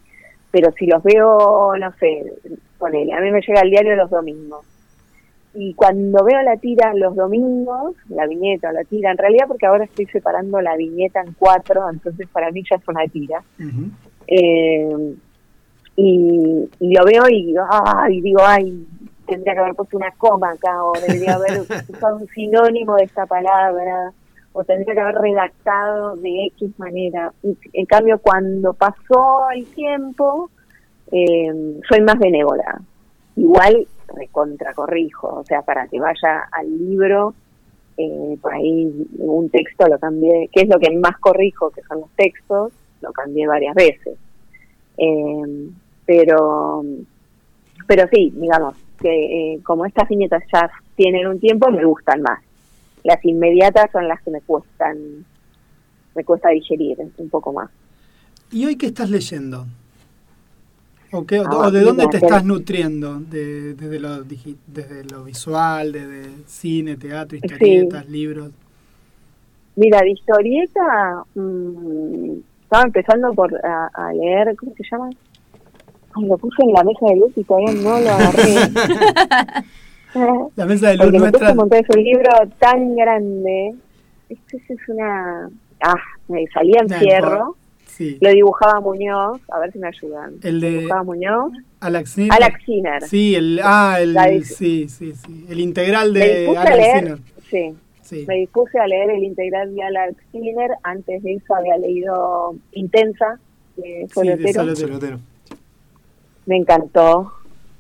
pero 0.52 0.72
si 0.74 0.86
los 0.86 1.02
veo, 1.02 1.76
no 1.78 1.92
sé, 2.00 2.34
ponele, 2.78 3.14
a 3.14 3.22
mí 3.22 3.32
me 3.32 3.42
llega 3.42 3.62
el 3.62 3.72
diario 3.72 3.96
los 3.96 4.10
domingos 4.10 4.66
y 5.56 5.74
cuando 5.74 6.24
veo 6.24 6.42
la 6.42 6.58
tira 6.58 6.94
los 6.96 7.16
domingos, 7.16 7.96
la 8.10 8.26
viñeta 8.26 8.72
la 8.72 8.84
tira, 8.84 9.12
en 9.12 9.18
realidad 9.18 9.46
porque 9.48 9.68
ahora 9.68 9.86
estoy 9.86 10.06
separando 10.08 10.60
la 10.62 10.76
viñeta 10.76 11.22
en 11.22 11.34
cuatro, 11.34 11.90
entonces 11.90 12.28
para 12.30 12.50
mí 12.52 12.64
ya 12.70 12.78
es 12.78 12.88
una 12.88 13.08
tira. 13.08 13.44
Eh, 14.28 15.16
y, 15.96 16.70
lo 16.80 17.06
veo 17.06 17.28
y 17.30 17.46
digo, 17.46 17.64
ay, 17.70 18.22
digo, 18.22 18.42
ay, 18.44 18.88
tendría 19.28 19.54
que 19.54 19.60
haber 19.60 19.76
puesto 19.76 19.98
una 19.98 20.12
coma 20.12 20.52
acá, 20.52 20.84
o 20.84 20.94
debería 20.94 21.36
haber 21.36 21.62
usado 21.90 22.18
un 22.18 22.28
sinónimo 22.28 22.96
de 22.96 23.04
esta 23.04 23.26
palabra, 23.26 24.12
o 24.54 24.64
tendría 24.64 24.94
que 24.94 25.02
haber 25.02 25.16
redactado 25.16 26.16
de 26.18 26.46
X 26.48 26.78
manera. 26.80 27.32
Y, 27.44 27.58
en 27.74 27.86
cambio, 27.86 28.20
cuando 28.20 28.74
pasó 28.74 29.50
el 29.56 29.66
tiempo, 29.68 30.50
eh, 31.12 31.80
soy 31.88 32.02
más 32.02 32.18
benévola. 32.20 32.82
Igual 33.36 33.88
recontracorrijo, 34.16 35.28
o 35.28 35.44
sea, 35.44 35.62
para 35.62 35.88
que 35.88 36.00
vaya 36.00 36.48
al 36.52 36.78
libro, 36.78 37.34
eh, 37.98 38.38
por 38.42 38.54
ahí 38.54 39.08
un 39.20 39.50
texto 39.50 39.88
lo 39.88 40.00
cambié, 40.00 40.50
que 40.52 40.62
es 40.62 40.70
lo 40.70 40.80
que 40.80 40.96
más 40.98 41.18
corrijo, 41.20 41.70
que 41.72 41.82
son 41.84 42.02
los 42.02 42.10
textos, 42.16 42.74
lo 43.02 43.12
cambié 43.12 43.48
varias 43.48 43.76
veces. 43.76 44.18
Eh, 44.98 45.70
pero, 46.06 46.84
pero 47.88 48.08
sí, 48.12 48.34
digamos, 48.36 48.76
que 49.00 49.54
eh, 49.54 49.60
como 49.64 49.86
estas 49.86 50.08
viñetas 50.10 50.44
ya 50.52 50.70
tienen 50.96 51.28
un 51.28 51.40
tiempo, 51.40 51.70
me 51.72 51.86
gustan 51.86 52.22
más. 52.22 52.42
Las 53.04 53.24
inmediatas 53.26 53.92
son 53.92 54.08
las 54.08 54.22
que 54.22 54.32
me 54.32 54.42
cuestan, 54.42 55.26
me 56.16 56.24
cuesta 56.24 56.50
digerir 56.50 56.98
un 57.18 57.30
poco 57.30 57.52
más. 57.52 57.70
¿Y 58.52 58.66
hoy 58.66 58.76
qué 58.76 58.88
estás 58.88 59.10
leyendo? 59.10 59.66
¿O, 61.14 61.24
ah, 61.62 61.70
de 61.70 61.82
dónde 61.82 62.08
te 62.08 62.18
estás 62.18 62.44
nutriendo? 62.44 63.20
De, 63.20 63.76
desde, 63.76 64.00
lo, 64.00 64.24
desde 64.24 65.04
lo 65.04 65.24
visual, 65.24 65.92
desde 65.92 66.32
cine, 66.48 66.98
teatro, 66.98 67.38
historietas, 67.38 68.10
libros. 68.10 68.52
Mira, 69.76 70.00
de 70.02 70.10
historieta, 70.10 71.24
mm, 71.36 72.32
estaba 72.64 72.84
empezando 72.84 73.32
por 73.34 73.54
a, 73.64 74.12
leer, 74.14 74.56
¿cómo 74.56 74.74
se 74.76 74.84
llama? 74.90 75.10
Lo 76.22 76.38
puse 76.38 76.64
en 76.64 76.74
la 76.74 76.84
mesa 76.84 77.06
de 77.08 77.16
luz 77.18 77.32
y 77.36 77.44
todavía 77.44 77.74
no 77.74 78.00
lo 78.00 78.10
agarré. 78.10 78.56
la 80.56 80.66
mesa 80.66 80.90
de 80.90 80.98
luz 80.98 81.14
nuestra. 81.14 81.52
es 81.52 81.90
un 81.96 82.04
libro 82.04 82.30
tan 82.60 82.96
grande. 82.96 83.76
Este 84.30 84.58
es 84.74 84.90
una. 84.90 85.50
Ah, 85.82 85.96
me 86.28 86.46
salía 86.48 86.82
en 86.82 86.90
fierro. 86.90 87.56
Lo 88.00 88.30
dibujaba 88.32 88.80
Muñoz, 88.80 89.40
a 89.50 89.60
ver 89.60 89.72
si 89.72 89.80
me 89.80 89.88
ayudan. 89.88 90.34
El 90.42 90.60
de 90.60 90.70
dibujaba 90.72 91.04
Muñoz. 91.04 91.54
Alex 91.80 92.18
Sí, 93.08 93.36
el 93.36 93.60
ah, 93.64 93.98
el 94.00 94.44
sí, 94.46 94.88
sí, 94.88 95.14
sí, 95.14 95.46
el 95.50 95.60
integral 95.60 96.14
de 96.14 96.56
Alex 96.58 97.22
Sí. 97.50 97.74
Sí. 98.02 98.26
Me 98.28 98.36
dispuse 98.36 98.78
a 98.80 98.88
leer 98.88 99.12
el 99.12 99.24
integral 99.24 99.74
de 99.74 99.84
Alex 99.84 100.18
Sinner, 100.32 100.72
antes 100.84 101.24
de 101.24 101.36
eso 101.36 101.56
había 101.56 101.78
leído 101.78 102.56
Intensa 102.74 103.40
de 103.78 104.08
Solotero. 104.14 104.76
Sí, 104.76 104.86
de 104.86 105.18
Me 106.46 106.58
encantó. 106.58 107.32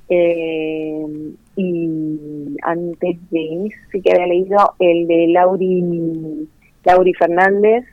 Eh, 0.09 1.33
y 1.55 2.57
antes 2.61 3.17
de 3.31 3.67
eso 3.67 3.77
sí 3.91 4.01
que 4.01 4.11
había 4.11 4.27
leído 4.27 4.75
el 4.79 5.07
de 5.07 5.27
Lauri, 5.29 6.47
Lauri 6.83 7.13
Fernández, 7.13 7.85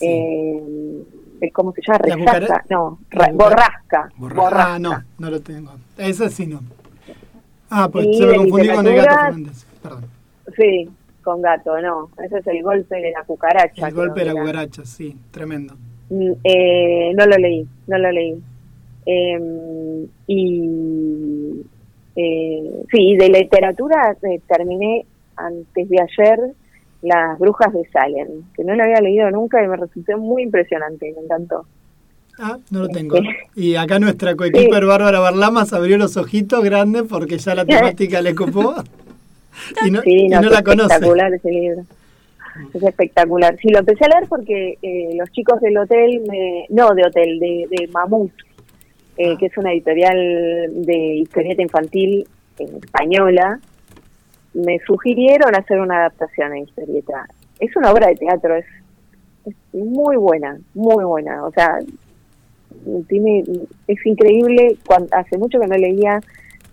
eh, 0.00 1.02
¿cómo 1.52 1.72
se 1.72 1.82
llama? 1.82 1.98
Resaca, 1.98 2.64
no, 2.70 2.98
borrasca, 3.34 4.10
borrasca. 4.16 4.74
Ah, 4.74 4.78
no, 4.78 5.02
no 5.18 5.30
lo 5.30 5.40
tengo. 5.40 5.72
Esa 5.98 6.28
sí 6.28 6.46
no. 6.46 6.60
Ah, 7.70 7.88
pues 7.90 8.16
se 8.16 8.26
me 8.26 8.36
confundió 8.36 8.74
con 8.74 8.86
el 8.86 8.96
gato 8.96 9.10
Fernández, 9.10 9.66
perdón. 9.82 10.04
Sí, 10.56 10.90
con 11.22 11.42
gato, 11.42 11.80
no. 11.80 12.10
Ese 12.22 12.38
es 12.38 12.46
el 12.46 12.62
golpe 12.62 12.96
de 12.96 13.10
la 13.10 13.24
cucaracha. 13.24 13.88
El 13.88 13.94
golpe 13.94 14.20
de 14.20 14.26
la 14.26 14.40
cucaracha, 14.40 14.84
sí, 14.84 15.16
tremendo. 15.30 15.74
Mm, 16.10 16.32
eh, 16.44 17.12
no 17.14 17.26
lo 17.26 17.36
leí, 17.36 17.66
no 17.86 17.98
lo 17.98 18.12
leí. 18.12 18.42
Eh, 19.06 20.06
y 20.26 21.64
eh, 22.16 22.84
sí, 22.90 23.16
de 23.16 23.28
literatura 23.28 24.16
eh, 24.22 24.40
terminé 24.46 25.04
antes 25.36 25.88
de 25.88 26.00
ayer 26.00 26.38
las 27.02 27.38
Brujas 27.38 27.72
de 27.72 27.84
Salem, 27.90 28.28
que 28.54 28.64
no 28.64 28.74
lo 28.74 28.82
había 28.82 29.00
leído 29.00 29.30
nunca 29.30 29.62
y 29.62 29.68
me 29.68 29.76
resultó 29.76 30.16
muy 30.16 30.42
impresionante, 30.42 31.12
me 31.14 31.22
encantó. 31.22 31.66
Ah, 32.38 32.58
no 32.70 32.80
lo 32.80 32.88
tengo. 32.88 33.16
Y 33.54 33.76
acá 33.76 33.98
nuestra 33.98 34.34
coequiper 34.34 34.86
Bárbara 34.86 35.20
Barlamas 35.20 35.72
abrió 35.72 35.98
los 35.98 36.16
ojitos 36.16 36.64
grandes 36.64 37.02
porque 37.02 37.38
ya 37.38 37.54
la 37.54 37.64
temática 37.66 38.22
le 38.22 38.34
copó 38.34 38.74
y 39.84 39.90
no, 39.90 40.00
la 40.40 40.62
conoce. 40.62 40.86
Es 40.86 40.92
espectacular 40.92 41.34
ese 41.34 41.50
libro. 41.50 41.82
Es 42.72 42.82
espectacular. 42.82 43.56
Sí, 43.60 43.68
lo 43.68 43.80
empecé 43.80 44.04
a 44.04 44.08
leer 44.08 44.28
porque 44.28 44.78
eh, 44.80 45.10
los 45.16 45.30
chicos 45.32 45.60
del 45.60 45.76
hotel, 45.76 46.22
me, 46.28 46.66
no 46.70 46.94
de 46.94 47.06
hotel, 47.06 47.38
de, 47.38 47.66
de 47.70 47.88
Mamut, 47.88 48.32
eh, 49.16 49.36
que 49.38 49.46
es 49.46 49.56
una 49.56 49.72
editorial 49.72 50.16
de 50.84 51.16
historieta 51.16 51.62
infantil 51.62 52.26
española, 52.58 53.60
me 54.54 54.78
sugirieron 54.80 55.54
hacer 55.56 55.80
una 55.80 55.98
adaptación 55.98 56.52
a 56.52 56.58
historieta. 56.58 57.26
Es 57.58 57.74
una 57.76 57.92
obra 57.92 58.08
de 58.08 58.16
teatro, 58.16 58.56
es, 58.56 58.64
muy 59.72 60.16
buena, 60.16 60.58
muy 60.74 61.04
buena. 61.04 61.44
O 61.44 61.50
sea, 61.52 61.78
tiene 63.08 63.44
es 63.86 64.06
increíble. 64.06 64.76
Cuando, 64.86 65.08
hace 65.12 65.36
mucho 65.36 65.60
que 65.60 65.66
no 65.66 65.76
leía 65.76 66.20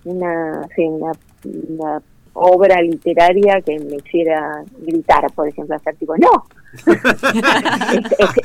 una, 0.06 0.68
una, 0.78 2.02
obra 2.34 2.82
literaria 2.82 3.62
que 3.62 3.80
me 3.80 3.98
hiciera 3.98 4.64
gritar, 4.80 5.32
por 5.34 5.48
ejemplo, 5.48 5.76
hacer 5.76 5.96
tipo, 5.96 6.16
¡no! 6.18 6.46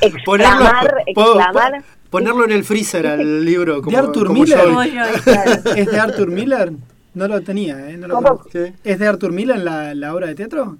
exclamar, 0.01 1.03
exclamar. 1.05 1.83
Ponerlo 2.09 2.45
en 2.45 2.51
el 2.51 2.63
freezer 2.63 3.07
al 3.07 3.45
libro. 3.45 3.81
Como, 3.81 3.91
¿De 3.91 3.97
Arthur 3.97 4.31
Miller? 4.31 4.59
¿Es 5.75 5.91
de 5.91 5.99
Arthur 5.99 6.29
Miller? 6.29 6.71
No 7.13 7.27
lo 7.27 7.41
tenía, 7.41 7.89
¿eh? 7.89 7.97
No 7.97 8.07
lo 8.07 8.41
¿Es 8.83 8.99
de 8.99 9.07
Arthur 9.07 9.31
Miller 9.31 9.57
la, 9.57 9.93
la 9.93 10.13
obra 10.13 10.27
de 10.27 10.35
teatro? 10.35 10.77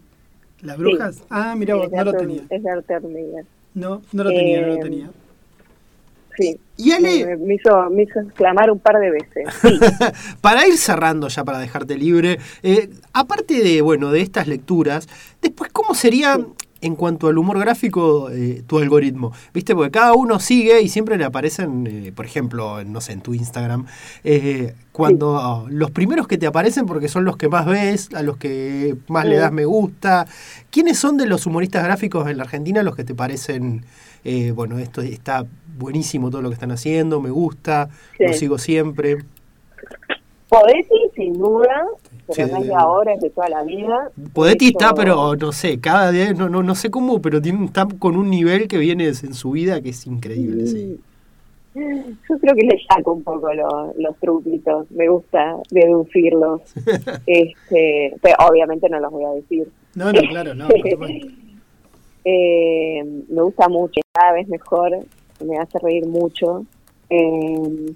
¿Las 0.62 0.78
brujas? 0.78 1.24
Ah, 1.30 1.56
mira, 1.56 1.76
vos, 1.76 1.92
no 1.92 2.04
lo 2.04 2.14
tenía. 2.14 2.44
Es 2.50 2.64
de 2.64 2.70
Arthur 2.70 3.04
Miller. 3.04 3.46
No, 3.74 4.02
no 4.12 4.24
lo 4.24 4.30
tenía, 4.30 4.62
no 4.62 4.68
lo 4.68 4.74
eh, 4.74 4.80
tenía. 4.82 5.10
Sí. 6.38 6.60
Y 6.78 6.92
Ale, 6.92 7.38
me, 7.38 7.56
hizo, 7.56 7.90
me 7.90 8.04
hizo 8.04 8.20
exclamar 8.20 8.70
un 8.70 8.80
par 8.80 9.00
de 9.00 9.10
veces. 9.10 9.54
Sí. 9.62 9.80
para 10.42 10.68
ir 10.68 10.78
cerrando 10.78 11.28
ya, 11.28 11.44
para 11.44 11.58
dejarte 11.58 11.98
libre, 11.98 12.38
eh, 12.62 12.90
aparte 13.14 13.64
de, 13.64 13.82
bueno, 13.82 14.12
de 14.12 14.22
estas 14.22 14.48
lecturas, 14.48 15.08
después, 15.42 15.72
¿cómo 15.72 15.96
sería 15.96 16.38
en 16.82 16.96
cuanto 16.96 17.28
al 17.28 17.38
humor 17.38 17.60
gráfico, 17.60 18.30
eh, 18.30 18.64
tu 18.68 18.80
algoritmo, 18.80 19.34
¿viste? 19.54 19.74
Porque 19.74 19.92
cada 19.92 20.14
uno 20.14 20.40
sigue 20.40 20.82
y 20.82 20.90
siempre 20.90 21.18
le 21.18 21.26
aparecen, 21.26 21.88
eh, 21.88 22.12
por 22.16 22.26
ejemplo, 22.26 22.84
no 22.84 23.02
sé, 23.02 23.14
en 23.14 23.22
tu 23.22 23.34
Instagram, 23.34 23.86
eh, 24.24 24.76
cuando 24.92 25.66
los 25.70 25.92
primeros 25.92 26.28
que 26.28 26.38
te 26.38 26.48
aparecen 26.48 26.86
porque 26.86 27.08
son 27.08 27.26
los 27.26 27.38
que 27.38 27.50
más 27.50 27.66
ves, 27.66 28.10
a 28.14 28.22
los 28.24 28.38
que 28.38 28.96
más 29.08 29.26
le 29.26 29.38
das 29.38 29.52
me 29.52 29.66
gusta. 29.66 30.26
¿Quiénes 30.72 30.98
son 30.98 31.18
de 31.18 31.28
los 31.28 31.46
humoristas 31.46 31.84
gráficos 31.84 32.28
en 32.30 32.38
la 32.38 32.44
Argentina 32.44 32.84
los 32.84 32.96
que 32.96 33.04
te 33.04 33.14
parecen, 33.14 33.86
bueno, 34.56 34.78
esto 34.78 35.02
está 35.02 35.46
buenísimo 35.78 36.30
todo 36.30 36.42
lo 36.42 36.50
que 36.50 36.56
están 36.56 36.72
haciendo, 36.72 37.22
me 37.22 37.30
gusta, 37.30 37.90
lo 38.20 38.34
sigo 38.34 38.58
siempre? 38.58 39.18
Poeti, 40.50 41.12
sin 41.16 41.34
duda, 41.34 41.86
pero 42.28 42.48
no 42.48 42.58
es 42.58 42.68
de 42.68 42.76
ahora, 42.76 43.14
es 43.14 43.22
de 43.22 43.30
toda 43.30 43.50
la 43.50 43.64
vida. 43.64 44.12
Podetti 44.34 44.68
está, 44.68 44.94
pero 44.94 45.36
no 45.36 45.52
sé, 45.52 45.80
cada 45.80 46.12
día, 46.12 46.34
no, 46.34 46.50
no, 46.50 46.64
no 46.64 46.76
sé 46.76 46.92
cómo, 46.92 47.22
pero 47.22 47.42
tiene, 47.42 47.66
está 47.66 47.88
con 48.00 48.16
un 48.16 48.30
nivel 48.30 48.68
que 48.68 48.78
viene 48.78 49.06
en 49.06 49.34
su 49.34 49.52
vida 49.52 49.82
que 49.82 49.90
es 49.90 50.06
increíble. 50.08 50.68
Sí. 50.68 51.00
Yo 51.76 52.40
creo 52.40 52.56
que 52.56 52.66
le 52.66 52.80
saco 52.90 53.14
un 53.14 53.24
poco 53.24 53.50
los 53.54 54.18
truquitos, 54.20 54.90
me 54.92 55.08
gusta 55.10 55.58
deducirlos. 55.70 56.62
este, 57.28 58.14
pero 58.22 58.36
obviamente 58.50 58.90
no 58.90 59.00
los 59.00 59.12
voy 59.12 59.26
a 59.26 59.32
decir. 59.32 59.68
No, 59.94 60.12
no, 60.12 60.22
claro, 60.22 60.56
no. 60.56 60.68
eh, 62.26 63.04
me 63.30 63.42
gusta 63.42 63.70
mucho, 63.70 64.02
cada 64.12 64.34
vez 64.34 64.48
mejor, 64.48 64.98
me 65.46 65.58
hace 65.58 65.78
reír 65.80 66.08
mucho. 66.08 66.66
Eh, 67.10 67.94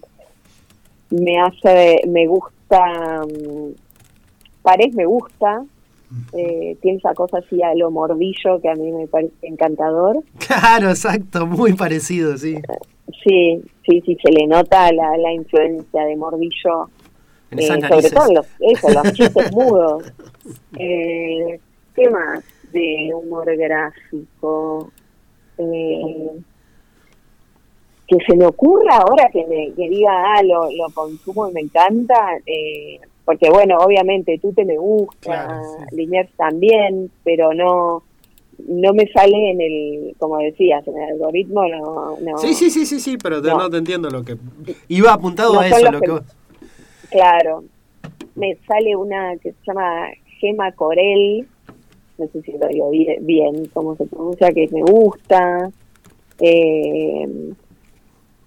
me 1.10 1.40
hace, 1.40 2.02
me 2.08 2.28
gusta, 2.28 3.24
um, 3.26 3.74
Pared 4.62 4.94
me 4.94 5.06
gusta, 5.06 5.64
eh, 6.34 6.78
tiene 6.82 6.98
esa 6.98 7.14
cosa 7.14 7.38
así 7.38 7.62
a 7.64 7.74
lo 7.76 7.90
mordillo 7.90 8.60
que 8.62 8.70
a 8.70 8.76
mí 8.76 8.92
me 8.92 9.08
parece 9.08 9.34
encantador. 9.42 10.24
Claro, 10.46 10.90
exacto, 10.90 11.46
muy 11.48 11.74
parecido, 11.74 12.38
sí. 12.38 12.58
Sí, 13.24 13.62
sí, 13.86 14.02
sí, 14.06 14.18
se 14.24 14.32
le 14.32 14.48
nota 14.48 14.92
la, 14.92 15.18
la 15.18 15.34
influencia 15.34 16.04
de 16.04 16.16
mordillo, 16.16 16.90
eh, 17.52 17.68
sobre 17.88 18.10
todo 18.10 18.34
los, 18.34 18.48
eso, 18.60 18.90
los 18.90 19.14
chistes 19.14 19.52
mudos. 19.52 20.14
Eh, 20.78 21.60
¿Qué 21.96 22.10
más 22.10 22.44
de 22.72 23.12
humor 23.14 23.56
gráfico? 23.58 24.92
Eh, 25.58 26.42
que 28.08 28.18
se 28.26 28.36
me 28.36 28.46
ocurra 28.46 28.98
ahora 28.98 29.30
que 29.32 29.46
me 29.48 29.74
que 29.74 29.88
diga, 29.88 30.12
ah, 30.12 30.44
lo, 30.44 30.70
lo 30.72 30.90
consumo 30.94 31.48
y 31.50 31.54
me 31.54 31.62
encanta, 31.62 32.38
eh, 32.46 33.00
porque 33.26 33.50
bueno, 33.50 33.78
obviamente 33.78 34.40
tú 34.42 34.54
te 34.54 34.66
me 34.66 34.78
gusta, 34.78 35.20
claro, 35.20 36.30
también, 36.38 37.12
pero 37.24 37.54
no 37.54 38.04
no 38.68 38.94
me 38.94 39.08
sale 39.08 39.52
en 39.52 39.62
el, 39.62 40.16
como 40.18 40.38
decías, 40.38 40.86
en 40.88 40.98
el 40.98 41.12
algoritmo, 41.14 41.68
no. 41.68 42.18
no 42.20 42.38
sí, 42.38 42.54
sí, 42.54 42.70
sí, 42.70 42.86
sí, 42.86 43.00
sí, 43.00 43.18
pero 43.18 43.42
no. 43.42 43.70
te 43.70 43.78
entiendo 43.78 44.10
lo 44.10 44.24
que. 44.24 44.38
Iba 44.88 45.14
apuntado 45.14 45.60
a 45.60 45.68
eso, 45.68 45.92
lo 45.92 46.00
que, 46.00 46.20
Claro, 47.10 47.64
me 48.36 48.58
sale 48.68 48.96
una 48.96 49.36
que 49.38 49.52
se 49.52 49.58
llama 49.66 50.08
Gema 50.40 50.72
Corel, 50.74 51.48
no 52.18 52.28
sé 52.28 52.42
si 52.42 52.52
lo 52.54 52.68
digo 52.68 52.92
bien, 53.22 53.68
cómo 53.74 53.96
se 53.96 54.06
pronuncia, 54.06 54.52
que 54.52 54.68
me 54.72 54.82
gusta. 54.82 55.70
Eh, 56.40 57.54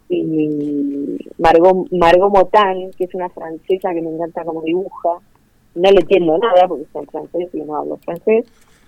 y 0.09 1.19
Margot, 1.39 1.87
Margot 1.93 2.31
Motan, 2.31 2.91
que 2.97 3.05
es 3.05 3.15
una 3.15 3.29
francesa 3.31 3.93
que 3.93 4.03
me 4.03 4.11
encanta 4.11 4.45
como 4.45 4.63
dibuja. 4.63 5.19
No 5.75 5.91
le 5.91 6.01
entiendo 6.01 6.39
nada 6.39 6.69
porque 6.69 6.85
está 6.85 7.01
en 7.01 7.07
francés 7.07 7.49
y 7.53 7.61
no 7.63 7.77
hablo 7.77 7.97
francés. 7.99 8.45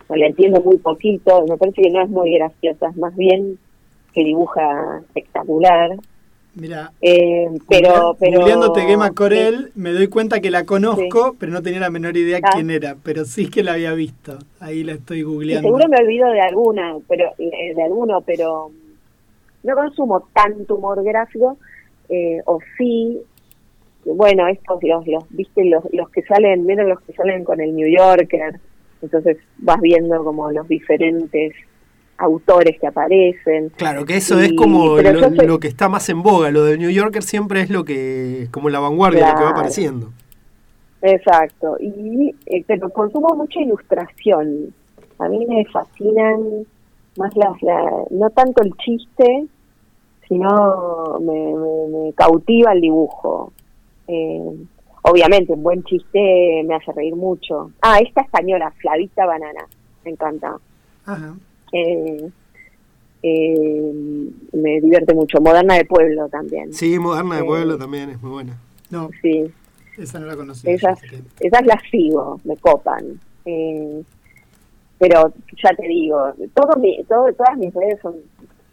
No 0.08 0.16
le 0.16 0.26
entiendo 0.26 0.60
muy 0.60 0.78
poquito. 0.78 1.44
Me 1.48 1.56
parece 1.56 1.82
que 1.82 1.90
no 1.90 2.02
es 2.02 2.08
muy 2.08 2.32
graciosa, 2.34 2.88
es 2.88 2.96
más 2.96 3.16
bien 3.16 3.58
que 4.12 4.24
dibuja 4.24 5.00
espectacular. 5.06 5.96
Mira, 6.54 6.90
eh, 7.02 7.50
pero, 7.68 8.16
pero 8.18 8.46
Gema 8.74 9.10
Corel, 9.10 9.72
me 9.74 9.92
doy 9.92 10.08
cuenta 10.08 10.40
que 10.40 10.50
la 10.50 10.64
conozco, 10.64 11.36
pero 11.38 11.52
no 11.52 11.62
tenía 11.62 11.80
la 11.80 11.90
menor 11.90 12.16
idea 12.16 12.40
ah. 12.42 12.48
quién 12.54 12.70
era, 12.70 12.96
pero 13.02 13.26
sí 13.26 13.50
que 13.50 13.62
la 13.62 13.74
había 13.74 13.92
visto. 13.92 14.38
Ahí 14.58 14.82
la 14.82 14.92
estoy 14.92 15.22
googleando. 15.22 15.68
seguro 15.68 15.86
me 15.88 15.98
olvido 15.98 16.30
de 16.30 16.40
alguna, 16.40 16.96
pero 17.06 17.30
eh, 17.36 17.74
de 17.74 17.82
alguno, 17.82 18.22
pero 18.22 18.70
no 19.66 19.74
consumo 19.74 20.28
tanto 20.32 20.76
humor 20.76 21.02
gráfico, 21.02 21.58
eh, 22.08 22.40
o 22.46 22.58
sí, 22.78 23.20
bueno, 24.04 24.46
estos, 24.46 24.78
los, 24.82 25.06
los 25.06 25.24
viste, 25.30 25.64
los, 25.64 25.84
los 25.92 26.08
que 26.10 26.22
salen, 26.22 26.64
menos 26.64 26.86
los 26.86 27.00
que 27.00 27.12
salen 27.12 27.44
con 27.44 27.60
el 27.60 27.74
New 27.74 27.88
Yorker, 27.88 28.60
entonces 29.02 29.38
vas 29.58 29.80
viendo 29.80 30.22
como 30.24 30.50
los 30.50 30.66
diferentes 30.68 31.52
autores 32.18 32.78
que 32.80 32.86
aparecen. 32.86 33.70
Claro, 33.70 34.04
que 34.04 34.16
eso 34.16 34.38
es 34.40 34.52
como 34.54 34.96
lo, 34.98 35.60
que 35.60 35.68
está 35.68 35.88
más 35.88 36.08
en 36.08 36.22
boga, 36.22 36.50
lo 36.50 36.64
del 36.64 36.78
New 36.78 36.90
Yorker 36.90 37.22
siempre 37.22 37.60
es 37.60 37.70
lo 37.70 37.84
que, 37.84 38.48
como 38.50 38.70
la 38.70 38.80
vanguardia, 38.80 39.32
lo 39.32 39.38
que 39.38 39.44
va 39.44 39.50
apareciendo. 39.50 40.12
Exacto, 41.02 41.76
y 41.80 42.34
eh, 42.46 42.64
pero 42.66 42.88
consumo 42.90 43.34
mucha 43.34 43.60
ilustración. 43.60 44.72
A 45.18 45.28
mí 45.28 45.46
me 45.46 45.64
fascinan 45.66 46.66
más 47.16 47.34
las, 47.36 47.56
no 48.10 48.30
tanto 48.30 48.62
el 48.62 48.72
chiste, 48.78 49.46
sino 50.28 51.18
me, 51.20 51.54
me, 52.04 52.12
cautiva 52.14 52.72
el 52.72 52.80
dibujo. 52.80 53.52
Eh, 54.08 54.66
obviamente, 55.02 55.52
un 55.52 55.62
buen 55.62 55.82
chiste 55.84 56.62
me 56.64 56.74
hace 56.74 56.92
reír 56.92 57.14
mucho. 57.14 57.70
Ah, 57.82 57.98
esta 57.98 58.22
española, 58.22 58.72
Flavita 58.78 59.26
Banana, 59.26 59.66
me 60.04 60.10
encanta. 60.10 60.56
Eh, 61.72 62.30
eh, 63.22 63.92
me 64.52 64.80
divierte 64.80 65.14
mucho. 65.14 65.40
Moderna 65.40 65.74
de 65.74 65.84
Pueblo 65.84 66.28
también. 66.28 66.72
Sí, 66.72 66.98
Moderna 66.98 67.36
de 67.36 67.44
Pueblo 67.44 67.78
también 67.78 68.10
es 68.10 68.22
muy 68.22 68.30
buena. 68.30 68.58
No, 68.90 69.10
sí. 69.22 69.44
Esa 69.96 70.18
no 70.18 70.26
la 70.26 70.36
conocí. 70.36 70.68
Esas, 70.68 71.00
esas 71.40 71.66
las 71.66 71.82
sigo, 71.90 72.40
me 72.44 72.56
copan. 72.56 73.18
pero 74.98 75.32
ya 75.62 75.74
te 75.74 75.86
digo, 75.86 76.32
todo 76.54 76.78
mi, 76.78 77.02
todo, 77.04 77.32
todas 77.32 77.56
mis 77.56 77.72
redes 77.72 77.98
son 78.02 78.16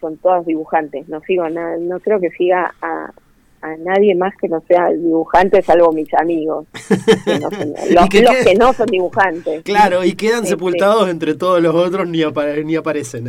son 0.04 0.18
todas 0.18 0.46
dibujantes, 0.46 1.08
no 1.08 1.22
sigo 1.22 1.48
no 1.50 2.00
creo 2.02 2.20
que 2.20 2.30
siga 2.32 2.76
a, 2.82 3.14
a 3.62 3.78
nadie 3.78 4.14
más 4.14 4.36
que 4.36 4.50
no 4.50 4.62
sea 4.68 4.90
dibujante, 4.90 5.62
salvo 5.62 5.94
mis 5.94 6.14
amigos, 6.16 6.68
los, 7.90 8.10
que, 8.10 8.56
no 8.60 8.74
son 8.74 8.88
dibujantes. 8.88 9.64
Claro, 9.64 10.04
y 10.04 10.14
quedan 10.14 10.44
este, 10.44 10.50
sepultados 10.50 11.10
entre 11.10 11.36
todos 11.36 11.64
los 11.64 11.74
otros, 11.74 12.06
ni, 12.10 12.20
ni 12.66 12.76
aparecen. 12.76 13.26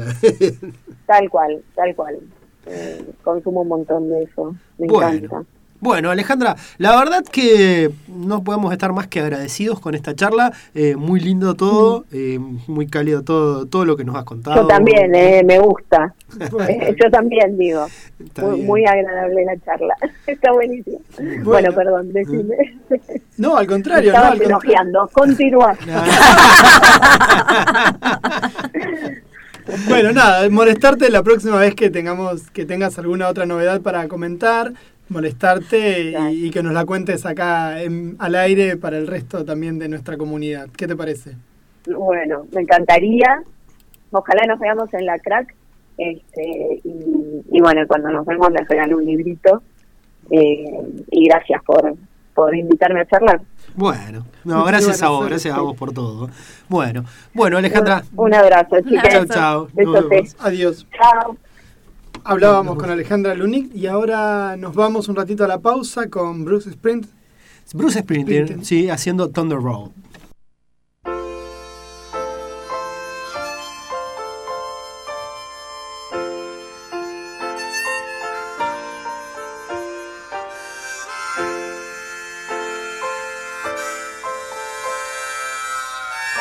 tal 1.07 1.31
cual, 1.31 1.63
tal 1.77 1.95
cual. 1.95 2.19
Eh, 2.67 3.05
consumo 3.23 3.61
un 3.63 3.69
montón 3.69 4.09
de 4.09 4.25
eso, 4.25 4.57
me 4.79 4.87
encanta. 4.87 5.45
Bueno, 5.85 6.11
Alejandra, 6.11 6.57
la 6.79 6.97
verdad 6.97 7.23
que 7.31 7.91
no 8.09 8.43
podemos 8.43 8.73
estar 8.73 8.95
más 8.95 9.07
que 9.07 9.21
agradecidos 9.21 9.81
con 9.81 9.95
esta 9.95 10.15
charla. 10.15 10.51
Eh, 10.75 10.97
muy 10.97 11.21
lindo 11.21 11.57
todo, 11.57 12.07
eh, 12.11 12.39
muy 12.39 12.87
cálido 12.87 13.23
todo, 13.23 13.67
todo 13.67 13.85
lo 13.85 13.95
que 13.95 14.03
nos 14.03 14.17
has 14.17 14.25
contado. 14.25 14.63
Yo 14.63 14.67
también, 14.67 15.15
eh, 15.15 15.43
me 15.45 15.59
gusta. 15.59 16.15
Yo 16.41 17.11
también 17.11 17.59
digo. 17.59 17.87
Muy, 18.65 18.87
agradable 18.87 19.45
la 19.45 19.59
charla. 19.59 19.95
Está 20.27 20.53
buenísimo. 20.53 21.01
Bueno, 21.43 21.71
perdón, 21.75 22.15
decime. 22.15 22.79
No, 23.37 23.59
al 23.59 23.67
contrario. 23.67 24.11
Estabas 24.11 24.39
no, 24.39 24.45
elogiando. 24.45 25.11
Continúa. 25.13 25.77
bueno, 29.87 30.13
nada, 30.13 30.49
molestarte 30.49 31.11
la 31.11 31.23
próxima 31.23 31.59
vez 31.59 31.75
que 31.75 31.91
tengamos 31.91 32.51
que 32.53 32.65
tengas 32.65 32.99
alguna 32.99 33.29
otra 33.29 33.45
novedad 33.45 33.83
para 33.83 34.09
comentar 34.09 34.73
molestarte 35.09 36.15
y, 36.31 36.51
que 36.51 36.63
nos 36.63 36.73
la 36.73 36.85
cuentes 36.85 37.27
acá 37.27 37.77
al 38.19 38.35
aire 38.35 38.77
para 38.77 38.99
el 38.99 39.07
resto 39.07 39.45
también 39.45 39.79
de 39.79 39.89
nuestra 39.89 40.17
comunidad. 40.17 40.69
¿Qué 40.77 40.87
te 40.87 40.97
parece? 40.97 41.33
Bueno, 41.87 42.47
me 42.53 42.63
encantaría. 42.63 43.43
Ojalá 44.11 44.47
nos 44.47 44.59
veamos 44.59 44.93
en 44.95 45.07
la 45.07 45.19
crack. 45.19 45.55
Este, 45.97 46.81
y, 46.83 47.61
bueno, 47.61 47.83
cuando 47.87 48.11
nos 48.11 48.27
vemos 48.27 48.51
les 48.53 48.67
regalo 48.69 48.97
un 48.97 49.05
librito. 49.05 49.63
Eh, 50.31 50.65
y 51.11 51.29
gracias 51.29 51.63
por, 51.65 51.95
por 52.35 52.55
invitarme 52.55 53.01
a 53.01 53.07
charlar. 53.07 53.41
Bueno, 53.75 54.25
no, 54.45 54.65
gracias 54.65 55.03
a 55.03 55.09
vos, 55.09 55.27
gracias 55.27 55.55
a 55.57 55.61
vos 55.61 55.77
por 55.77 55.93
todo. 55.93 56.31
Bueno, 56.69 57.05
bueno 57.35 57.59
Alejandra. 57.59 58.03
Un, 58.17 58.35
abrazo, 58.35 58.77
chicas. 58.81 59.13
Chao, 59.13 59.27
chao. 59.27 59.69
Adiós. 60.41 60.87
Chao. 60.97 61.37
Hablábamos 62.27 62.79
con 62.79 62.89
Alejandra 62.89 63.35
Lunik 63.35 63.75
y 63.75 63.87
ahora 63.87 64.57
nos 64.57 64.75
vamos 64.75 65.09
un 65.09 65.17
ratito 65.17 65.45
a 65.45 65.49
la 65.49 65.59
pausa 65.59 66.09
con 66.09 66.47
Bruce 66.47 66.71
Sprint. 66.71 67.07
Bruce 67.75 68.01
Springsteen, 68.01 68.65
sí, 68.65 68.89
haciendo 68.89 69.29
Thunder 69.29 69.59
Road. 69.59 69.91